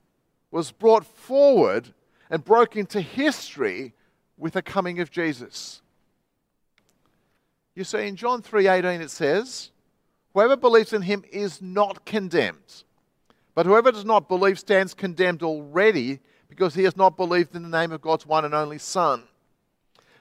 was 0.51 0.71
brought 0.71 1.05
forward 1.05 1.93
and 2.35 2.45
broke 2.45 2.75
into 2.75 3.01
history 3.01 3.95
with 4.37 4.55
the 4.55 4.61
coming 4.61 4.99
of 4.99 5.09
Jesus. 5.09 5.81
You 7.77 7.85
see, 7.85 8.09
in 8.09 8.17
John 8.17 8.43
3:18 8.43 9.01
it 9.01 9.13
says, 9.13 9.71
Whoever 10.33 10.57
believes 10.57 10.93
in 10.93 11.03
him 11.03 11.23
is 11.31 11.63
not 11.63 12.05
condemned. 12.05 12.83
But 13.55 13.67
whoever 13.67 13.93
does 13.93 14.05
not 14.05 14.29
believe 14.29 14.59
stands 14.59 14.95
condemned 14.95 15.45
already 15.45 16.19
because 16.49 16.75
he 16.75 16.83
has 16.83 16.97
not 16.97 17.17
believed 17.17 17.55
in 17.55 17.63
the 17.63 17.69
name 17.69 17.93
of 17.93 18.03
God's 18.03 18.27
one 18.27 18.45
and 18.45 18.53
only 18.53 18.79
Son. 18.79 19.23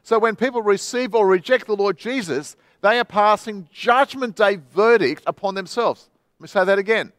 So 0.03 0.19
when 0.19 0.35
people 0.35 0.61
receive 0.61 1.15
or 1.15 1.25
reject 1.25 1.65
the 1.65 1.75
Lord 1.75 1.97
Jesus, 1.97 2.55
they 2.81 2.99
are 2.99 3.05
passing 3.05 3.67
judgment 3.73 4.35
day 4.35 4.59
verdict 4.71 5.23
upon 5.25 5.55
themselves. 5.55 6.11
Let 6.37 6.43
me 6.43 6.47
say 6.47 6.63
that 6.63 6.77
again. 6.77 7.11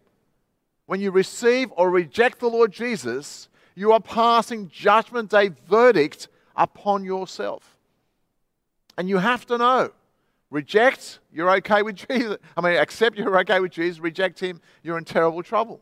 When 0.86 1.00
you 1.00 1.10
receive 1.10 1.72
or 1.72 1.90
reject 1.90 2.38
the 2.38 2.48
Lord 2.48 2.70
Jesus, 2.70 3.48
you 3.74 3.92
are 3.92 4.00
passing 4.00 4.68
judgment 4.68 5.30
day 5.30 5.50
verdict 5.68 6.28
upon 6.56 7.04
yourself. 7.04 7.76
And 8.96 9.08
you 9.08 9.18
have 9.18 9.46
to 9.46 9.58
know 9.58 9.92
Reject, 10.54 11.18
you're 11.32 11.50
okay 11.56 11.82
with 11.82 11.96
Jesus. 12.08 12.36
I 12.56 12.60
mean, 12.60 12.76
accept 12.76 13.18
you're 13.18 13.36
okay 13.40 13.58
with 13.58 13.72
Jesus. 13.72 13.98
Reject 13.98 14.38
him, 14.38 14.60
you're 14.84 14.96
in 14.96 15.04
terrible 15.04 15.42
trouble. 15.42 15.80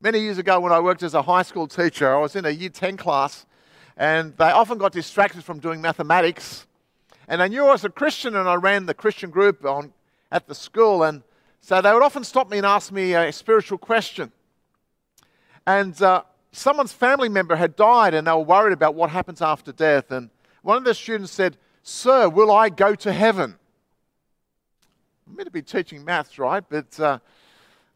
Many 0.00 0.20
years 0.20 0.38
ago, 0.38 0.60
when 0.60 0.72
I 0.72 0.78
worked 0.78 1.02
as 1.02 1.14
a 1.14 1.22
high 1.22 1.42
school 1.42 1.66
teacher, 1.66 2.14
I 2.14 2.20
was 2.20 2.36
in 2.36 2.44
a 2.44 2.50
year 2.50 2.68
10 2.68 2.96
class, 2.96 3.46
and 3.96 4.36
they 4.36 4.52
often 4.52 4.78
got 4.78 4.92
distracted 4.92 5.42
from 5.42 5.58
doing 5.58 5.80
mathematics. 5.80 6.68
And 7.26 7.42
I 7.42 7.48
knew 7.48 7.64
I 7.64 7.72
was 7.72 7.84
a 7.84 7.88
Christian, 7.90 8.36
and 8.36 8.48
I 8.48 8.54
ran 8.54 8.86
the 8.86 8.94
Christian 8.94 9.30
group 9.30 9.64
on, 9.64 9.92
at 10.30 10.46
the 10.46 10.54
school. 10.54 11.02
And 11.02 11.24
so 11.60 11.82
they 11.82 11.92
would 11.92 12.04
often 12.04 12.22
stop 12.22 12.48
me 12.48 12.58
and 12.58 12.66
ask 12.66 12.92
me 12.92 13.14
a 13.14 13.32
spiritual 13.32 13.78
question. 13.78 14.30
And 15.66 16.00
uh, 16.00 16.22
someone's 16.52 16.92
family 16.92 17.28
member 17.28 17.56
had 17.56 17.76
died, 17.76 18.14
and 18.14 18.26
they 18.26 18.32
were 18.32 18.40
worried 18.40 18.72
about 18.72 18.94
what 18.94 19.10
happens 19.10 19.40
after 19.42 19.72
death. 19.72 20.10
And 20.10 20.30
one 20.62 20.76
of 20.76 20.84
the 20.84 20.94
students 20.94 21.32
said, 21.32 21.56
Sir, 21.82 22.28
will 22.28 22.50
I 22.50 22.68
go 22.68 22.94
to 22.94 23.12
heaven? 23.12 23.56
I'm 25.26 25.36
meant 25.36 25.46
to 25.46 25.52
be 25.52 25.62
teaching 25.62 26.04
maths, 26.04 26.38
right? 26.38 26.64
But 26.68 26.98
uh, 26.98 27.18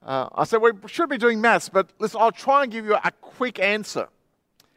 uh, 0.05 0.29
I 0.35 0.45
said, 0.45 0.59
We 0.63 0.73
should 0.87 1.09
be 1.09 1.19
doing 1.19 1.41
maths, 1.41 1.69
but 1.69 1.91
listen, 1.99 2.21
I'll 2.21 2.33
try 2.33 2.63
and 2.63 2.73
give 2.73 2.85
you 2.85 2.95
a 2.95 3.11
quick 3.21 3.59
answer 3.59 4.09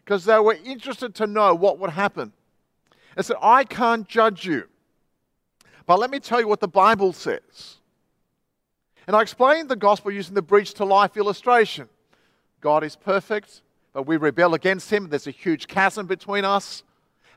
because 0.03 0.25
they 0.25 0.39
were 0.39 0.57
interested 0.65 1.13
to 1.15 1.27
know 1.27 1.53
what 1.53 1.79
would 1.79 1.91
happen. 1.91 2.33
I 3.17 3.21
said, 3.21 3.37
I 3.41 3.63
can't 3.63 4.07
judge 4.07 4.45
you, 4.45 4.67
but 5.85 5.99
let 5.99 6.11
me 6.11 6.19
tell 6.19 6.39
you 6.39 6.47
what 6.47 6.59
the 6.59 6.67
Bible 6.67 7.13
says. 7.13 7.77
And 9.07 9.15
I 9.15 9.21
explained 9.21 9.69
the 9.69 9.75
gospel 9.75 10.11
using 10.11 10.35
the 10.35 10.41
bridge 10.41 10.73
to 10.75 10.85
life 10.85 11.17
illustration. 11.17 11.89
God 12.61 12.83
is 12.83 12.95
perfect, 12.95 13.61
we 14.01 14.17
rebel 14.17 14.53
against 14.53 14.91
Him. 14.91 15.09
There's 15.09 15.27
a 15.27 15.31
huge 15.31 15.67
chasm 15.67 16.05
between 16.05 16.45
us 16.45 16.83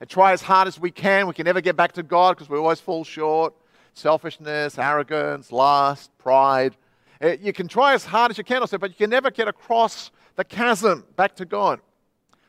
and 0.00 0.08
try 0.08 0.32
as 0.32 0.42
hard 0.42 0.68
as 0.68 0.78
we 0.80 0.90
can. 0.90 1.26
We 1.26 1.34
can 1.34 1.44
never 1.44 1.60
get 1.60 1.76
back 1.76 1.92
to 1.92 2.02
God 2.02 2.36
because 2.36 2.48
we 2.48 2.58
always 2.58 2.80
fall 2.80 3.04
short. 3.04 3.54
Selfishness, 3.94 4.78
arrogance, 4.78 5.52
lust, 5.52 6.10
pride. 6.18 6.76
Eh, 7.20 7.36
you 7.40 7.52
can 7.52 7.68
try 7.68 7.94
as 7.94 8.04
hard 8.04 8.30
as 8.30 8.38
you 8.38 8.44
can, 8.44 8.62
but 8.80 8.90
you 8.90 8.96
can 8.96 9.10
never 9.10 9.30
get 9.30 9.48
across 9.48 10.10
the 10.36 10.44
chasm 10.44 11.04
back 11.16 11.36
to 11.36 11.44
God. 11.44 11.80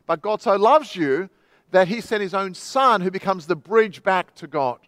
But 0.06 0.22
God 0.22 0.42
so 0.42 0.56
loves 0.56 0.96
you 0.96 1.30
that 1.72 1.88
He 1.88 2.02
sent 2.02 2.22
His 2.22 2.34
own 2.34 2.54
Son 2.54 3.02
who 3.02 3.12
becomes 3.12 3.48
the 3.48 3.56
bridge 3.56 4.04
back 4.04 4.34
to 4.36 4.48
God. 4.48 4.80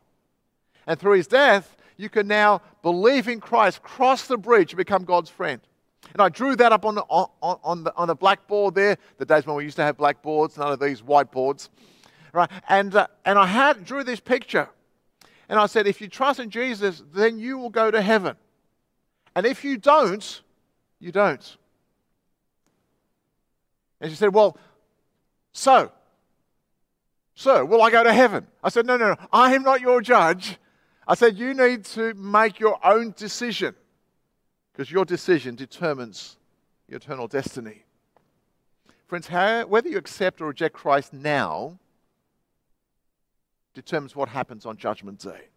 And 0.87 0.99
through 0.99 1.17
His 1.17 1.27
death, 1.27 1.75
you 1.97 2.09
can 2.09 2.27
now 2.27 2.61
believe 2.81 3.27
in 3.27 3.39
Christ, 3.39 3.81
cross 3.83 4.27
the 4.27 4.37
bridge, 4.37 4.71
and 4.71 4.77
become 4.77 5.05
God's 5.05 5.29
friend. 5.29 5.61
And 6.11 6.21
I 6.21 6.29
drew 6.29 6.55
that 6.57 6.71
up 6.71 6.85
on 6.85 6.95
the, 6.95 7.01
on, 7.03 7.29
on, 7.41 7.83
the, 7.85 7.95
on 7.95 8.07
the 8.07 8.15
blackboard 8.15 8.75
there, 8.75 8.97
the 9.17 9.25
days 9.25 9.45
when 9.45 9.55
we 9.55 9.63
used 9.63 9.77
to 9.77 9.83
have 9.83 9.97
blackboards, 9.97 10.57
none 10.57 10.71
of 10.71 10.79
these 10.79 11.01
whiteboards. 11.01 11.69
Right? 12.33 12.49
And, 12.67 12.93
uh, 12.95 13.07
and 13.25 13.39
I 13.39 13.45
had, 13.45 13.85
drew 13.85 14.03
this 14.03 14.19
picture. 14.19 14.69
And 15.49 15.59
I 15.59 15.65
said, 15.65 15.87
if 15.87 16.01
you 16.01 16.07
trust 16.07 16.39
in 16.39 16.49
Jesus, 16.49 17.03
then 17.13 17.39
you 17.39 17.57
will 17.57 17.69
go 17.69 17.89
to 17.89 18.01
heaven. 18.01 18.35
And 19.35 19.45
if 19.45 19.63
you 19.63 19.77
don't, 19.77 20.41
you 20.99 21.11
don't. 21.11 21.57
And 23.99 24.11
she 24.11 24.15
said, 24.15 24.33
Well, 24.33 24.57
so, 25.53 25.91
so, 27.35 27.65
will 27.65 27.81
I 27.81 27.89
go 27.89 28.03
to 28.03 28.13
heaven? 28.13 28.47
I 28.63 28.69
said, 28.69 28.85
No, 28.85 28.97
no, 28.97 29.09
no. 29.09 29.15
I 29.31 29.53
am 29.55 29.63
not 29.63 29.81
your 29.81 30.01
judge. 30.01 30.57
I 31.07 31.15
said, 31.15 31.37
You 31.37 31.53
need 31.53 31.85
to 31.85 32.13
make 32.13 32.59
your 32.59 32.85
own 32.85 33.13
decision 33.17 33.75
because 34.73 34.91
your 34.91 35.05
decision 35.05 35.55
determines 35.55 36.37
your 36.87 36.97
eternal 36.97 37.27
destiny. 37.27 37.85
Friends, 39.07 39.27
how, 39.27 39.65
whether 39.67 39.87
you 39.87 39.97
accept 39.97 40.41
or 40.41 40.47
reject 40.47 40.75
Christ 40.75 41.13
now 41.13 41.77
determines 43.73 44.15
what 44.15 44.29
happens 44.29 44.65
on 44.65 44.77
Judgment 44.77 45.19
Day. 45.19 45.49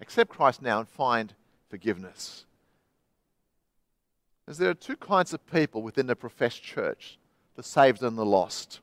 Accept 0.00 0.30
Christ 0.30 0.62
now 0.62 0.78
and 0.78 0.88
find 0.88 1.34
forgiveness. 1.68 2.46
As 4.46 4.58
there 4.58 4.70
are 4.70 4.74
two 4.74 4.96
kinds 4.96 5.32
of 5.32 5.46
people 5.50 5.82
within 5.82 6.06
the 6.06 6.16
professed 6.16 6.62
church 6.62 7.18
the 7.56 7.62
saved 7.62 8.02
and 8.02 8.18
the 8.18 8.24
lost. 8.24 8.80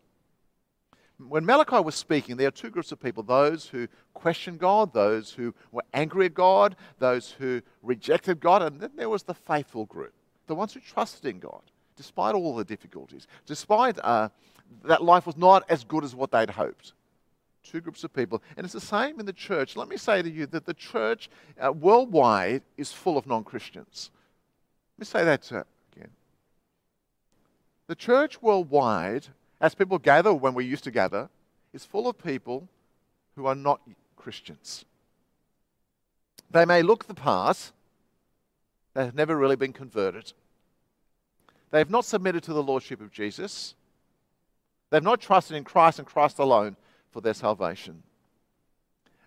When 1.28 1.46
Malachi 1.46 1.80
was 1.80 1.96
speaking, 1.96 2.38
there 2.38 2.48
are 2.48 2.52
two 2.52 2.70
groups 2.70 2.92
of 2.92 3.00
people 3.00 3.24
those 3.24 3.68
who 3.68 3.88
questioned 4.14 4.60
God, 4.60 4.94
those 4.94 5.32
who 5.32 5.54
were 5.72 5.84
angry 5.94 6.26
at 6.26 6.34
God, 6.34 6.76
those 7.00 7.32
who 7.32 7.62
rejected 7.82 8.40
God, 8.40 8.62
and 8.62 8.80
then 8.80 8.92
there 8.96 9.10
was 9.10 9.24
the 9.24 9.34
faithful 9.34 9.86
group, 9.86 10.14
the 10.48 10.56
ones 10.56 10.74
who 10.74 10.80
trusted 10.80 11.26
in 11.26 11.40
God, 11.40 11.62
despite 11.96 12.36
all 12.36 12.56
the 12.56 12.66
difficulties, 12.66 13.28
despite 13.46 13.98
uh, 14.04 14.30
that 14.84 15.04
life 15.04 15.26
was 15.26 15.38
not 15.38 15.64
as 15.70 15.84
good 15.84 16.04
as 16.04 16.16
what 16.16 16.32
they'd 16.32 16.50
hoped 16.50 16.94
two 17.64 17.82
groups 17.82 18.04
of 18.04 18.14
people. 18.14 18.42
And 18.58 18.66
it's 18.66 18.74
the 18.74 18.82
same 18.82 19.20
in 19.20 19.26
the 19.26 19.34
church. 19.34 19.76
Let 19.76 19.88
me 19.88 19.98
say 19.98 20.22
to 20.22 20.30
you 20.30 20.46
that 20.48 20.66
the 20.66 20.74
church 20.74 21.30
uh, 21.60 21.72
worldwide 21.72 22.64
is 22.78 22.92
full 22.92 23.18
of 23.18 23.28
non 23.28 23.44
Christians. 23.44 24.12
Let 24.98 25.02
me 25.02 25.06
say 25.06 25.26
that 25.26 25.52
uh, 25.52 25.64
again. 25.96 26.10
The 27.88 27.96
church 27.96 28.42
worldwide, 28.42 29.28
as 29.62 29.76
people 29.76 30.00
gather 30.00 30.34
when 30.34 30.56
we 30.56 30.66
used 30.66 30.84
to 30.84 30.92
gather, 30.92 31.30
is 31.72 31.86
full 31.86 32.10
of 32.10 32.18
people 32.18 32.68
who 33.36 33.46
are 33.46 33.56
not 33.56 33.80
Christians. 34.18 34.84
They 36.50 36.66
may 36.66 36.82
look 36.82 37.06
the 37.06 37.14
part, 37.14 37.72
they 38.94 39.06
have 39.06 39.16
never 39.16 39.38
really 39.38 39.56
been 39.56 39.72
converted. 39.72 40.34
They 41.70 41.78
have 41.78 41.90
not 41.90 42.04
submitted 42.04 42.44
to 42.44 42.54
the 42.54 42.64
Lordship 42.64 43.00
of 43.00 43.14
Jesus. 43.14 43.76
They 44.90 44.98
have 44.98 45.04
not 45.04 45.22
trusted 45.22 45.56
in 45.56 45.64
Christ 45.64 46.00
and 46.00 46.08
Christ 46.08 46.40
alone 46.40 46.76
for 47.12 47.22
their 47.22 47.34
salvation. 47.34 48.04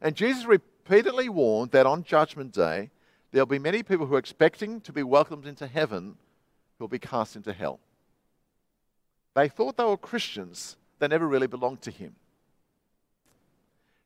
And 0.03 0.15
Jesus 0.15 0.45
repeatedly 0.45 1.31
warned 1.31 1.71
that 1.71 1.87
on 1.87 2.05
Judgment 2.05 2.53
Day, 2.53 2.91
there'll 3.33 3.47
be 3.47 3.59
many 3.59 3.83
people 3.83 4.05
who 4.05 4.17
are 4.17 4.19
expecting 4.19 4.83
to 4.83 4.93
be 4.93 5.03
welcomed 5.03 5.47
into 5.47 5.67
heaven 5.67 6.17
who 6.77 6.85
will 6.85 6.89
be 6.89 6.99
cast 6.99 7.37
into 7.37 7.55
hell. 7.55 7.81
They 9.35 9.49
thought 9.49 9.77
they 9.77 9.85
were 9.85 9.97
Christians, 9.97 10.77
they 10.99 11.09
never 11.09 11.27
really 11.27 11.47
belonged 11.47 11.83
to 11.83 11.91
Him. 11.91 12.15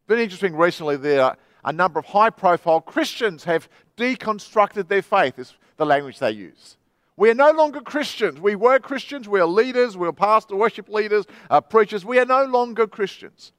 Been 0.07 0.19
interesting 0.19 0.57
recently, 0.57 0.97
there 0.97 1.23
are 1.23 1.37
a 1.64 1.73
number 1.73 1.99
of 1.99 2.07
high 2.07 2.31
profile 2.31 2.81
Christians 2.81 3.45
have 3.45 3.69
deconstructed 3.97 4.88
their 4.88 5.03
faith, 5.03 5.38
is 5.38 5.55
the 5.77 5.85
language 5.85 6.19
they 6.19 6.31
use. 6.31 6.77
We 7.19 7.31
are 7.31 7.35
no 7.35 7.51
longer 7.51 7.81
Christians. 7.81 8.41
We 8.41 8.55
were 8.55 8.79
Christians. 8.79 9.29
We 9.29 9.41
are 9.41 9.47
leaders. 9.47 9.97
We 9.97 10.07
are 10.07 10.12
pastor, 10.12 10.55
worship 10.55 10.88
leaders, 10.88 11.27
uh, 11.51 11.61
preachers. 11.61 12.05
We 12.05 12.21
are 12.21 12.25
no 12.25 12.45
longer 12.45 12.87
Christians. 12.87 13.53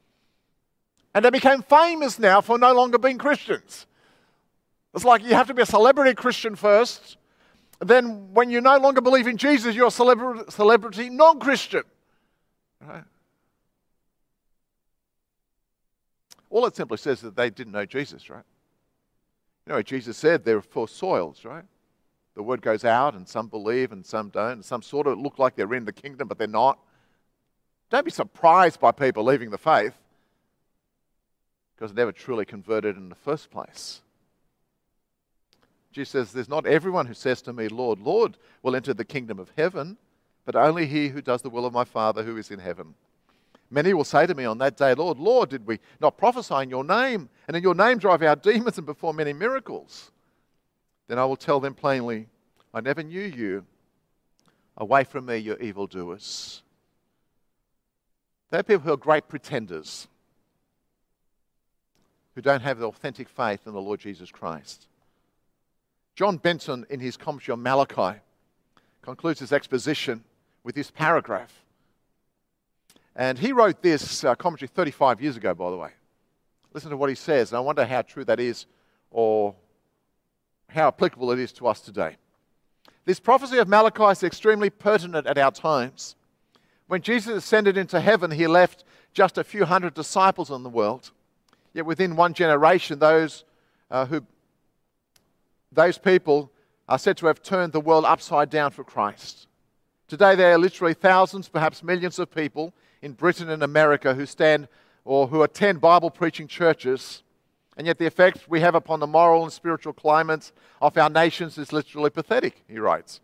And 1.14 1.26
they 1.26 1.30
became 1.30 1.62
famous 1.64 2.18
now 2.18 2.40
for 2.40 2.58
no 2.58 2.74
longer 2.74 2.98
being 2.98 3.18
Christians. 3.18 3.86
It's 4.96 5.04
like 5.04 5.24
you 5.24 5.34
have 5.36 5.48
to 5.48 5.54
be 5.54 5.62
a 5.62 5.66
celebrity 5.66 6.14
Christian 6.14 6.56
first. 6.56 7.18
Then, 7.80 8.34
when 8.34 8.50
you 8.50 8.60
no 8.60 8.78
longer 8.78 9.02
believe 9.02 9.28
in 9.28 9.38
Jesus, 9.38 9.74
you're 9.74 9.88
a 9.88 9.92
celebrity, 9.92 10.44
celebrity 10.50 11.10
non 11.10 11.40
Christian. 11.40 11.84
Right? 12.86 13.04
All 16.50 16.66
it 16.66 16.76
simply 16.76 16.98
says 16.98 17.20
is 17.20 17.24
that 17.24 17.36
they 17.36 17.50
didn't 17.50 17.74
know 17.74 17.86
Jesus, 17.86 18.30
right? 18.30 18.44
You 19.66 19.74
know, 19.74 19.82
Jesus 19.82 20.18
said 20.18 20.44
there 20.44 20.58
are 20.58 20.62
four 20.62 20.88
soils, 20.88 21.46
right? 21.46 21.64
The 22.36 22.44
word 22.44 22.62
goes 22.62 22.84
out, 22.84 23.14
and 23.14 23.28
some 23.28 23.48
believe 23.48 23.92
and 23.92 24.06
some 24.06 24.30
don't, 24.30 24.52
and 24.52 24.66
some 24.66 24.82
sort 24.82 25.08
of 25.08 25.20
look 25.20 25.40
like 25.40 25.56
they're 25.56 25.74
in 25.74 25.86
the 25.86 25.94
kingdom, 25.94 26.28
but 26.28 26.38
they're 26.38 26.48
not. 26.48 26.80
Don't 27.90 28.06
be 28.06 28.12
surprised 28.12 28.80
by 28.80 28.92
people 28.92 29.24
leaving 29.24 29.52
the 29.52 29.58
faith 29.58 29.94
because 31.76 31.94
they 31.94 32.02
never 32.02 32.12
truly 32.12 32.46
converted 32.46 32.98
in 32.98 33.10
the 33.10 33.16
first 33.16 33.50
place. 33.52 34.02
Jesus 35.92 36.12
says, 36.12 36.32
There's 36.32 36.50
not 36.50 36.66
everyone 36.66 37.06
who 37.06 37.14
says 37.14 37.42
to 37.44 37.54
me, 37.54 37.68
Lord, 37.68 38.00
Lord, 38.00 38.38
will 38.62 38.76
enter 38.76 38.94
the 38.94 39.06
kingdom 39.06 39.40
of 39.40 39.52
heaven, 39.58 39.98
but 40.46 40.56
only 40.56 40.86
he 40.86 41.10
who 41.10 41.22
does 41.22 41.42
the 41.42 41.50
will 41.50 41.66
of 41.66 41.74
my 41.74 41.84
Father 41.84 42.24
who 42.24 42.38
is 42.38 42.52
in 42.52 42.60
heaven. 42.60 42.94
Many 43.72 43.94
will 43.94 44.04
say 44.04 44.26
to 44.26 44.34
me 44.34 44.46
on 44.46 44.58
that 44.60 44.78
day, 44.78 44.94
Lord, 44.96 45.20
Lord, 45.20 45.50
did 45.50 45.68
we 45.68 45.80
not 46.00 46.18
prophesy 46.18 46.56
in 46.56 46.70
your 46.70 46.84
name, 46.84 47.30
and 47.48 47.56
in 47.56 47.64
your 47.64 47.76
name 47.76 48.00
drive 48.00 48.24
out 48.24 48.42
demons 48.42 48.78
and 48.78 48.88
perform 48.88 49.18
many 49.18 49.34
miracles? 49.34 50.12
Then 51.08 51.20
I 51.20 51.26
will 51.26 51.36
tell 51.36 51.60
them 51.60 51.76
plainly, 51.76 52.28
I 52.74 52.82
never 52.82 53.04
knew 53.04 53.22
you. 53.22 53.66
Away 54.78 55.04
from 55.04 55.26
me, 55.26 55.38
you 55.38 55.58
evildoers. 55.60 56.62
There 58.50 58.60
are 58.60 58.64
people 58.64 58.84
who 58.84 58.94
are 58.94 58.98
great 58.98 59.28
pretenders 59.28 60.08
who 62.34 62.42
don't 62.42 62.62
have 62.62 62.80
the 62.80 62.88
authentic 62.88 63.28
faith 63.28 63.68
in 63.68 63.74
the 63.74 63.82
Lord 63.82 64.00
Jesus 64.00 64.32
Christ. 64.32 64.88
John 66.20 66.36
Benton, 66.36 66.86
in 66.90 67.00
his 67.00 67.16
commentary 67.16 67.54
on 67.54 67.64
Malachi, 67.64 68.20
concludes 69.02 69.40
his 69.40 69.54
exposition 69.54 70.22
with 70.66 70.76
this 70.76 70.92
paragraph. 70.92 71.64
And 73.16 73.40
he 73.40 73.54
wrote 73.54 73.82
this 73.82 74.26
uh, 74.26 74.36
commentary 74.36 74.68
35 74.68 75.22
years 75.22 75.38
ago, 75.38 75.54
by 75.54 75.72
the 75.72 75.78
way. 75.78 75.92
Listen 76.74 76.90
to 76.90 76.98
what 76.98 77.08
he 77.08 77.16
says, 77.16 77.52
and 77.52 77.58
I 77.58 77.62
wonder 77.62 77.86
how 77.86 78.02
true 78.02 78.26
that 78.26 78.38
is 78.38 78.66
or 79.12 79.56
how 80.68 80.90
applicable 80.90 81.32
it 81.32 81.40
is 81.40 81.54
to 81.54 81.68
us 81.68 81.80
today. 81.80 82.18
This 83.06 83.22
prophecy 83.22 83.58
of 83.58 83.70
Malachi 83.70 84.12
is 84.12 84.22
extremely 84.22 84.70
pertinent 84.70 85.26
at 85.26 85.38
our 85.38 85.52
times. 85.52 86.18
When 86.88 87.02
Jesus 87.02 87.46
ascended 87.46 87.78
into 87.78 88.02
heaven, 88.02 88.32
he 88.32 88.46
left 88.46 88.84
just 89.14 89.38
a 89.38 89.44
few 89.46 89.64
hundred 89.64 89.94
disciples 89.94 90.52
in 90.52 90.64
the 90.64 90.70
world. 90.70 91.12
Yet 91.74 91.86
within 91.86 92.18
one 92.18 92.34
generation, 92.34 93.00
those 93.00 93.46
uh, 93.90 94.06
who 94.06 94.26
those 95.72 95.98
people 95.98 96.52
are 96.88 96.98
said 96.98 97.18
to 97.18 97.28
have 97.28 97.42
turned 97.42 97.74
the 97.74 97.80
world 97.80 98.06
upside 98.06 98.50
down 98.50 98.72
for 98.72 98.84
Christ. 98.84 99.48
Today, 100.08 100.36
there 100.36 100.54
are 100.54 100.58
literally 100.58 100.96
thousands, 100.96 101.50
perhaps 101.50 101.84
millions 101.84 102.18
of 102.18 102.34
people 102.34 102.74
in 103.02 103.14
Britain 103.14 103.50
and 103.50 103.62
America 103.62 104.16
who 104.16 104.26
stand 104.26 104.68
or 105.06 105.28
who 105.28 105.44
attend 105.44 105.80
Bible 105.80 106.10
preaching 106.10 106.48
churches, 106.48 107.24
and 107.78 107.86
yet 107.88 107.98
the 107.98 108.06
effect 108.06 108.50
we 108.50 108.60
have 108.60 108.76
upon 108.76 109.00
the 109.00 109.08
moral 109.08 109.44
and 109.44 109.54
spiritual 109.54 109.94
climates 109.94 110.52
of 110.82 110.98
our 110.98 111.10
nations 111.10 111.58
is 111.58 111.72
literally 111.72 112.10
pathetic, 112.10 112.64
he 112.68 112.80
writes. 112.80 113.22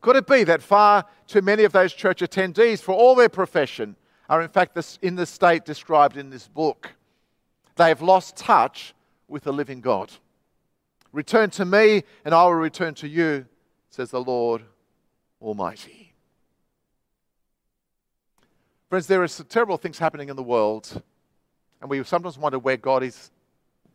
Could 0.00 0.16
it 0.16 0.26
be 0.26 0.44
that 0.44 0.62
far 0.62 1.04
too 1.26 1.42
many 1.42 1.64
of 1.64 1.72
those 1.72 1.92
church 1.92 2.20
attendees, 2.20 2.80
for 2.80 2.92
all 2.92 3.14
their 3.14 3.28
profession, 3.28 3.96
are 4.28 4.42
in 4.42 4.48
fact 4.48 4.78
in 5.02 5.16
the 5.16 5.26
state 5.26 5.64
described 5.64 6.16
in 6.16 6.30
this 6.30 6.48
book? 6.48 6.94
They 7.76 7.88
have 7.88 8.02
lost 8.02 8.36
touch 8.36 8.94
with 9.28 9.44
the 9.44 9.52
living 9.52 9.80
God. 9.80 10.10
Return 11.12 11.50
to 11.50 11.64
me, 11.64 12.04
and 12.24 12.34
I 12.34 12.44
will 12.44 12.54
return 12.54 12.94
to 12.94 13.08
you, 13.08 13.46
says 13.90 14.10
the 14.10 14.22
Lord 14.22 14.62
Almighty. 15.42 16.14
Friends, 18.88 19.06
there 19.06 19.22
are 19.22 19.28
terrible 19.28 19.76
things 19.76 19.98
happening 19.98 20.28
in 20.28 20.36
the 20.36 20.42
world, 20.42 21.02
and 21.80 21.90
we 21.90 22.02
sometimes 22.04 22.38
wonder 22.38 22.58
where 22.58 22.76
God 22.76 23.02
is, 23.02 23.30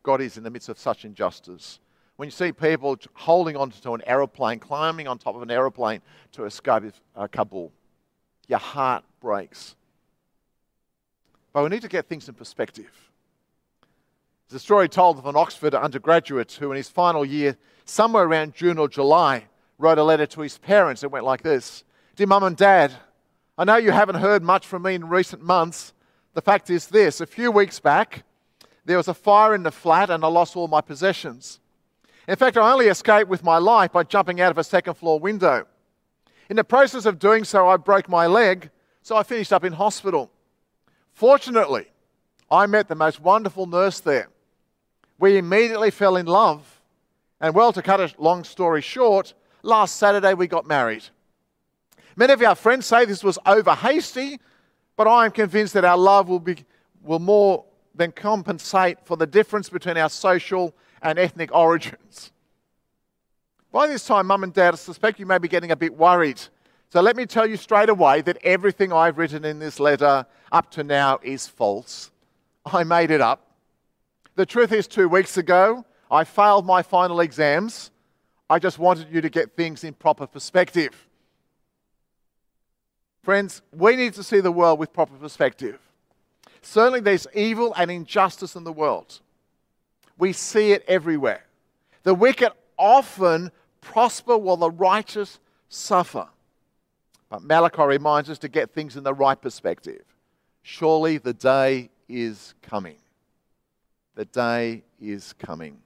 God 0.04 0.22
is 0.22 0.38
in 0.38 0.44
the 0.44 0.50
midst 0.50 0.70
of 0.70 0.80
such 0.80 1.06
injustice. 1.06 1.80
When 2.16 2.28
you 2.28 2.32
see 2.32 2.52
people 2.52 2.98
holding 3.14 3.58
onto 3.58 3.94
an 3.94 4.02
aeroplane, 4.06 4.60
climbing 4.60 5.08
on 5.08 5.18
top 5.18 5.36
of 5.36 5.42
an 5.42 5.52
aeroplane 5.52 6.02
to 6.34 6.46
escape 6.46 6.94
uh, 7.16 7.28
Kabul, 7.28 7.72
your 8.48 8.60
heart 8.60 9.04
breaks. 9.20 9.76
But 11.52 11.64
we 11.64 11.70
need 11.70 11.82
to 11.82 11.90
get 11.90 12.08
things 12.08 12.30
in 12.30 12.36
perspective. 12.36 13.05
There's 14.48 14.62
a 14.62 14.64
story 14.64 14.88
told 14.88 15.18
of 15.18 15.26
an 15.26 15.36
Oxford 15.36 15.74
undergraduate 15.74 16.52
who, 16.52 16.72
in 16.72 16.78
his 16.78 16.88
final 16.88 17.26
year, 17.26 17.58
somewhere 17.84 18.26
around 18.26 18.54
June 18.54 18.78
or 18.78 18.88
July, 18.88 19.46
wrote 19.80 19.98
a 19.98 20.04
letter 20.04 20.28
to 20.28 20.42
his 20.42 20.60
parents. 20.60 21.04
It 21.04 21.10
went 21.10 21.26
like 21.26 21.42
this 21.42 21.84
Dear 22.16 22.28
Mum 22.28 22.44
and 22.44 22.56
Dad, 22.56 22.94
I 23.58 23.64
know 23.64 23.78
you 23.78 23.92
haven't 23.92 24.16
heard 24.16 24.44
much 24.44 24.68
from 24.68 24.84
me 24.84 24.94
in 24.94 25.10
recent 25.10 25.42
months. 25.42 25.94
The 26.34 26.42
fact 26.42 26.70
is 26.70 26.88
this 26.88 27.22
a 27.22 27.26
few 27.26 27.50
weeks 27.50 27.80
back, 27.80 28.24
there 28.86 28.98
was 28.98 29.08
a 29.08 29.16
fire 29.16 29.56
in 29.56 29.64
the 29.64 29.72
flat 29.72 30.12
and 30.12 30.24
I 30.24 30.28
lost 30.28 30.56
all 30.56 30.68
my 30.68 30.82
possessions. 30.82 31.60
In 32.28 32.36
fact, 32.36 32.56
I 32.56 32.72
only 32.72 32.88
escaped 32.88 33.30
with 33.30 33.44
my 33.44 33.58
life 33.58 33.94
by 33.94 34.04
jumping 34.04 34.42
out 34.42 34.52
of 34.52 34.58
a 34.60 34.64
second 34.64 34.94
floor 34.94 35.20
window. 35.20 35.66
In 36.50 36.56
the 36.56 36.64
process 36.64 37.06
of 37.06 37.18
doing 37.18 37.46
so, 37.46 37.68
I 37.68 37.78
broke 37.78 38.08
my 38.08 38.28
leg, 38.28 38.70
so 39.02 39.16
I 39.16 39.24
finished 39.24 39.54
up 39.54 39.64
in 39.64 39.74
hospital. 39.74 40.30
Fortunately, 41.14 41.88
I 42.52 42.68
met 42.68 42.88
the 42.88 42.96
most 42.96 43.20
wonderful 43.20 43.66
nurse 43.66 44.00
there. 44.00 44.30
We 45.18 45.38
immediately 45.38 45.92
fell 45.92 46.18
in 46.18 46.26
love. 46.26 46.82
And 47.40 47.54
well, 47.54 47.74
to 47.74 47.82
cut 47.82 48.00
a 48.00 48.14
long 48.18 48.44
story 48.44 48.82
short, 48.82 49.34
last 49.64 49.98
Saturday 49.98 50.34
we 50.34 50.48
got 50.48 50.66
married. 50.66 51.04
Many 52.16 52.34
of 52.34 52.42
our 52.42 52.56
friends 52.56 52.86
say 52.86 53.06
this 53.06 53.24
was 53.24 53.38
over 53.46 53.74
hasty, 53.76 54.40
but 54.96 55.08
I 55.08 55.26
am 55.26 55.32
convinced 55.32 55.74
that 55.74 55.84
our 55.84 55.98
love 55.98 56.30
will, 56.30 56.40
be, 56.40 56.58
will 57.04 57.20
more 57.20 57.66
than 57.94 58.12
compensate 58.12 59.06
for 59.06 59.18
the 59.18 59.28
difference 59.28 59.70
between 59.70 59.98
our 59.98 60.10
social 60.10 60.74
and 61.02 61.20
ethnic 61.20 61.54
origins. 61.54 62.32
By 63.72 63.88
this 63.88 64.06
time, 64.06 64.28
Mum 64.28 64.44
and 64.44 64.54
Dad, 64.54 64.74
I 64.74 64.78
suspect 64.78 65.20
you 65.20 65.26
may 65.26 65.38
be 65.38 65.50
getting 65.50 65.72
a 65.72 65.76
bit 65.76 65.94
worried. 65.96 66.42
So 66.90 67.02
let 67.02 67.18
me 67.18 67.26
tell 67.26 67.46
you 67.46 67.58
straight 67.58 67.90
away 67.90 68.22
that 68.22 68.38
everything 68.42 68.94
I've 68.94 69.18
written 69.18 69.44
in 69.44 69.60
this 69.60 69.82
letter 69.82 70.26
up 70.52 70.72
to 70.72 70.84
now 70.84 71.20
is 71.22 71.46
false. 71.46 72.12
I 72.66 72.86
made 72.86 73.12
it 73.12 73.20
up. 73.20 73.45
The 74.36 74.46
truth 74.46 74.72
is, 74.72 74.88
two 74.88 75.08
weeks 75.08 75.38
ago, 75.38 75.86
I 76.12 76.24
failed 76.26 76.66
my 76.66 76.82
final 76.82 77.22
exams. 77.22 77.92
I 78.50 78.60
just 78.60 78.78
wanted 78.78 79.08
you 79.10 79.22
to 79.22 79.30
get 79.30 79.56
things 79.56 79.84
in 79.84 79.94
proper 79.94 80.28
perspective. 80.28 81.08
Friends, 83.24 83.62
we 83.72 83.96
need 83.96 84.14
to 84.14 84.24
see 84.24 84.42
the 84.42 84.52
world 84.52 84.78
with 84.78 84.94
proper 84.94 85.16
perspective. 85.16 85.80
Certainly, 86.62 87.00
there's 87.00 87.28
evil 87.34 87.74
and 87.78 87.90
injustice 87.90 88.56
in 88.56 88.64
the 88.64 88.74
world. 88.74 89.20
We 90.18 90.34
see 90.34 90.74
it 90.74 90.84
everywhere. 90.88 91.44
The 92.04 92.14
wicked 92.14 92.52
often 92.78 93.52
prosper 93.82 94.38
while 94.38 94.58
the 94.58 94.70
righteous 94.70 95.40
suffer. 95.70 96.28
But 97.30 97.44
Malachi 97.44 97.84
reminds 97.84 98.30
us 98.30 98.38
to 98.40 98.48
get 98.48 98.72
things 98.74 98.96
in 98.98 99.04
the 99.04 99.14
right 99.14 99.40
perspective. 99.40 100.04
Surely 100.62 101.18
the 101.18 101.34
day 101.34 101.90
is 102.08 102.54
coming. 102.62 102.98
The 104.16 104.26
day 104.26 104.84
is 105.00 105.34
coming. 105.34 105.78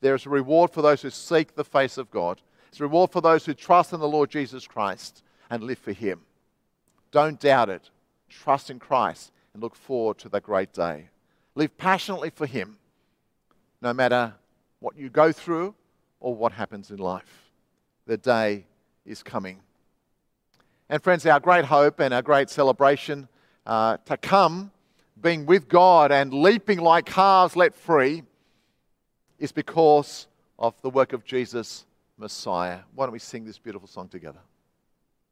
There 0.00 0.14
is 0.14 0.26
a 0.26 0.30
reward 0.30 0.70
for 0.70 0.82
those 0.82 1.02
who 1.02 1.10
seek 1.10 1.54
the 1.54 1.64
face 1.64 1.98
of 1.98 2.10
God. 2.10 2.40
It's 2.68 2.80
a 2.80 2.84
reward 2.84 3.10
for 3.10 3.20
those 3.20 3.44
who 3.44 3.54
trust 3.54 3.92
in 3.92 4.00
the 4.00 4.08
Lord 4.08 4.30
Jesus 4.30 4.66
Christ 4.66 5.22
and 5.50 5.62
live 5.62 5.78
for 5.78 5.92
Him. 5.92 6.22
Don't 7.10 7.40
doubt 7.40 7.68
it. 7.68 7.90
Trust 8.28 8.70
in 8.70 8.78
Christ 8.78 9.32
and 9.52 9.62
look 9.62 9.74
forward 9.74 10.18
to 10.18 10.28
that 10.28 10.42
great 10.42 10.72
day. 10.72 11.08
Live 11.54 11.76
passionately 11.76 12.30
for 12.30 12.46
Him, 12.46 12.76
no 13.80 13.92
matter 13.92 14.34
what 14.80 14.96
you 14.96 15.08
go 15.08 15.32
through 15.32 15.74
or 16.20 16.34
what 16.34 16.52
happens 16.52 16.90
in 16.90 16.98
life. 16.98 17.50
The 18.06 18.16
day 18.16 18.64
is 19.04 19.22
coming. 19.22 19.60
And, 20.88 21.02
friends, 21.02 21.26
our 21.26 21.40
great 21.40 21.66
hope 21.66 22.00
and 22.00 22.14
our 22.14 22.22
great 22.22 22.48
celebration 22.48 23.28
uh, 23.66 23.98
to 24.06 24.16
come, 24.16 24.70
being 25.20 25.46
with 25.46 25.68
God 25.68 26.12
and 26.12 26.32
leaping 26.32 26.78
like 26.78 27.06
calves 27.06 27.56
let 27.56 27.74
free, 27.74 28.22
is 29.38 29.52
because 29.52 30.26
of 30.58 30.80
the 30.82 30.90
work 30.90 31.12
of 31.12 31.24
Jesus, 31.24 31.86
Messiah. 32.16 32.80
Why 32.94 33.06
don't 33.06 33.12
we 33.12 33.18
sing 33.18 33.44
this 33.44 33.58
beautiful 33.58 33.88
song 33.88 34.08
together? 34.08 34.40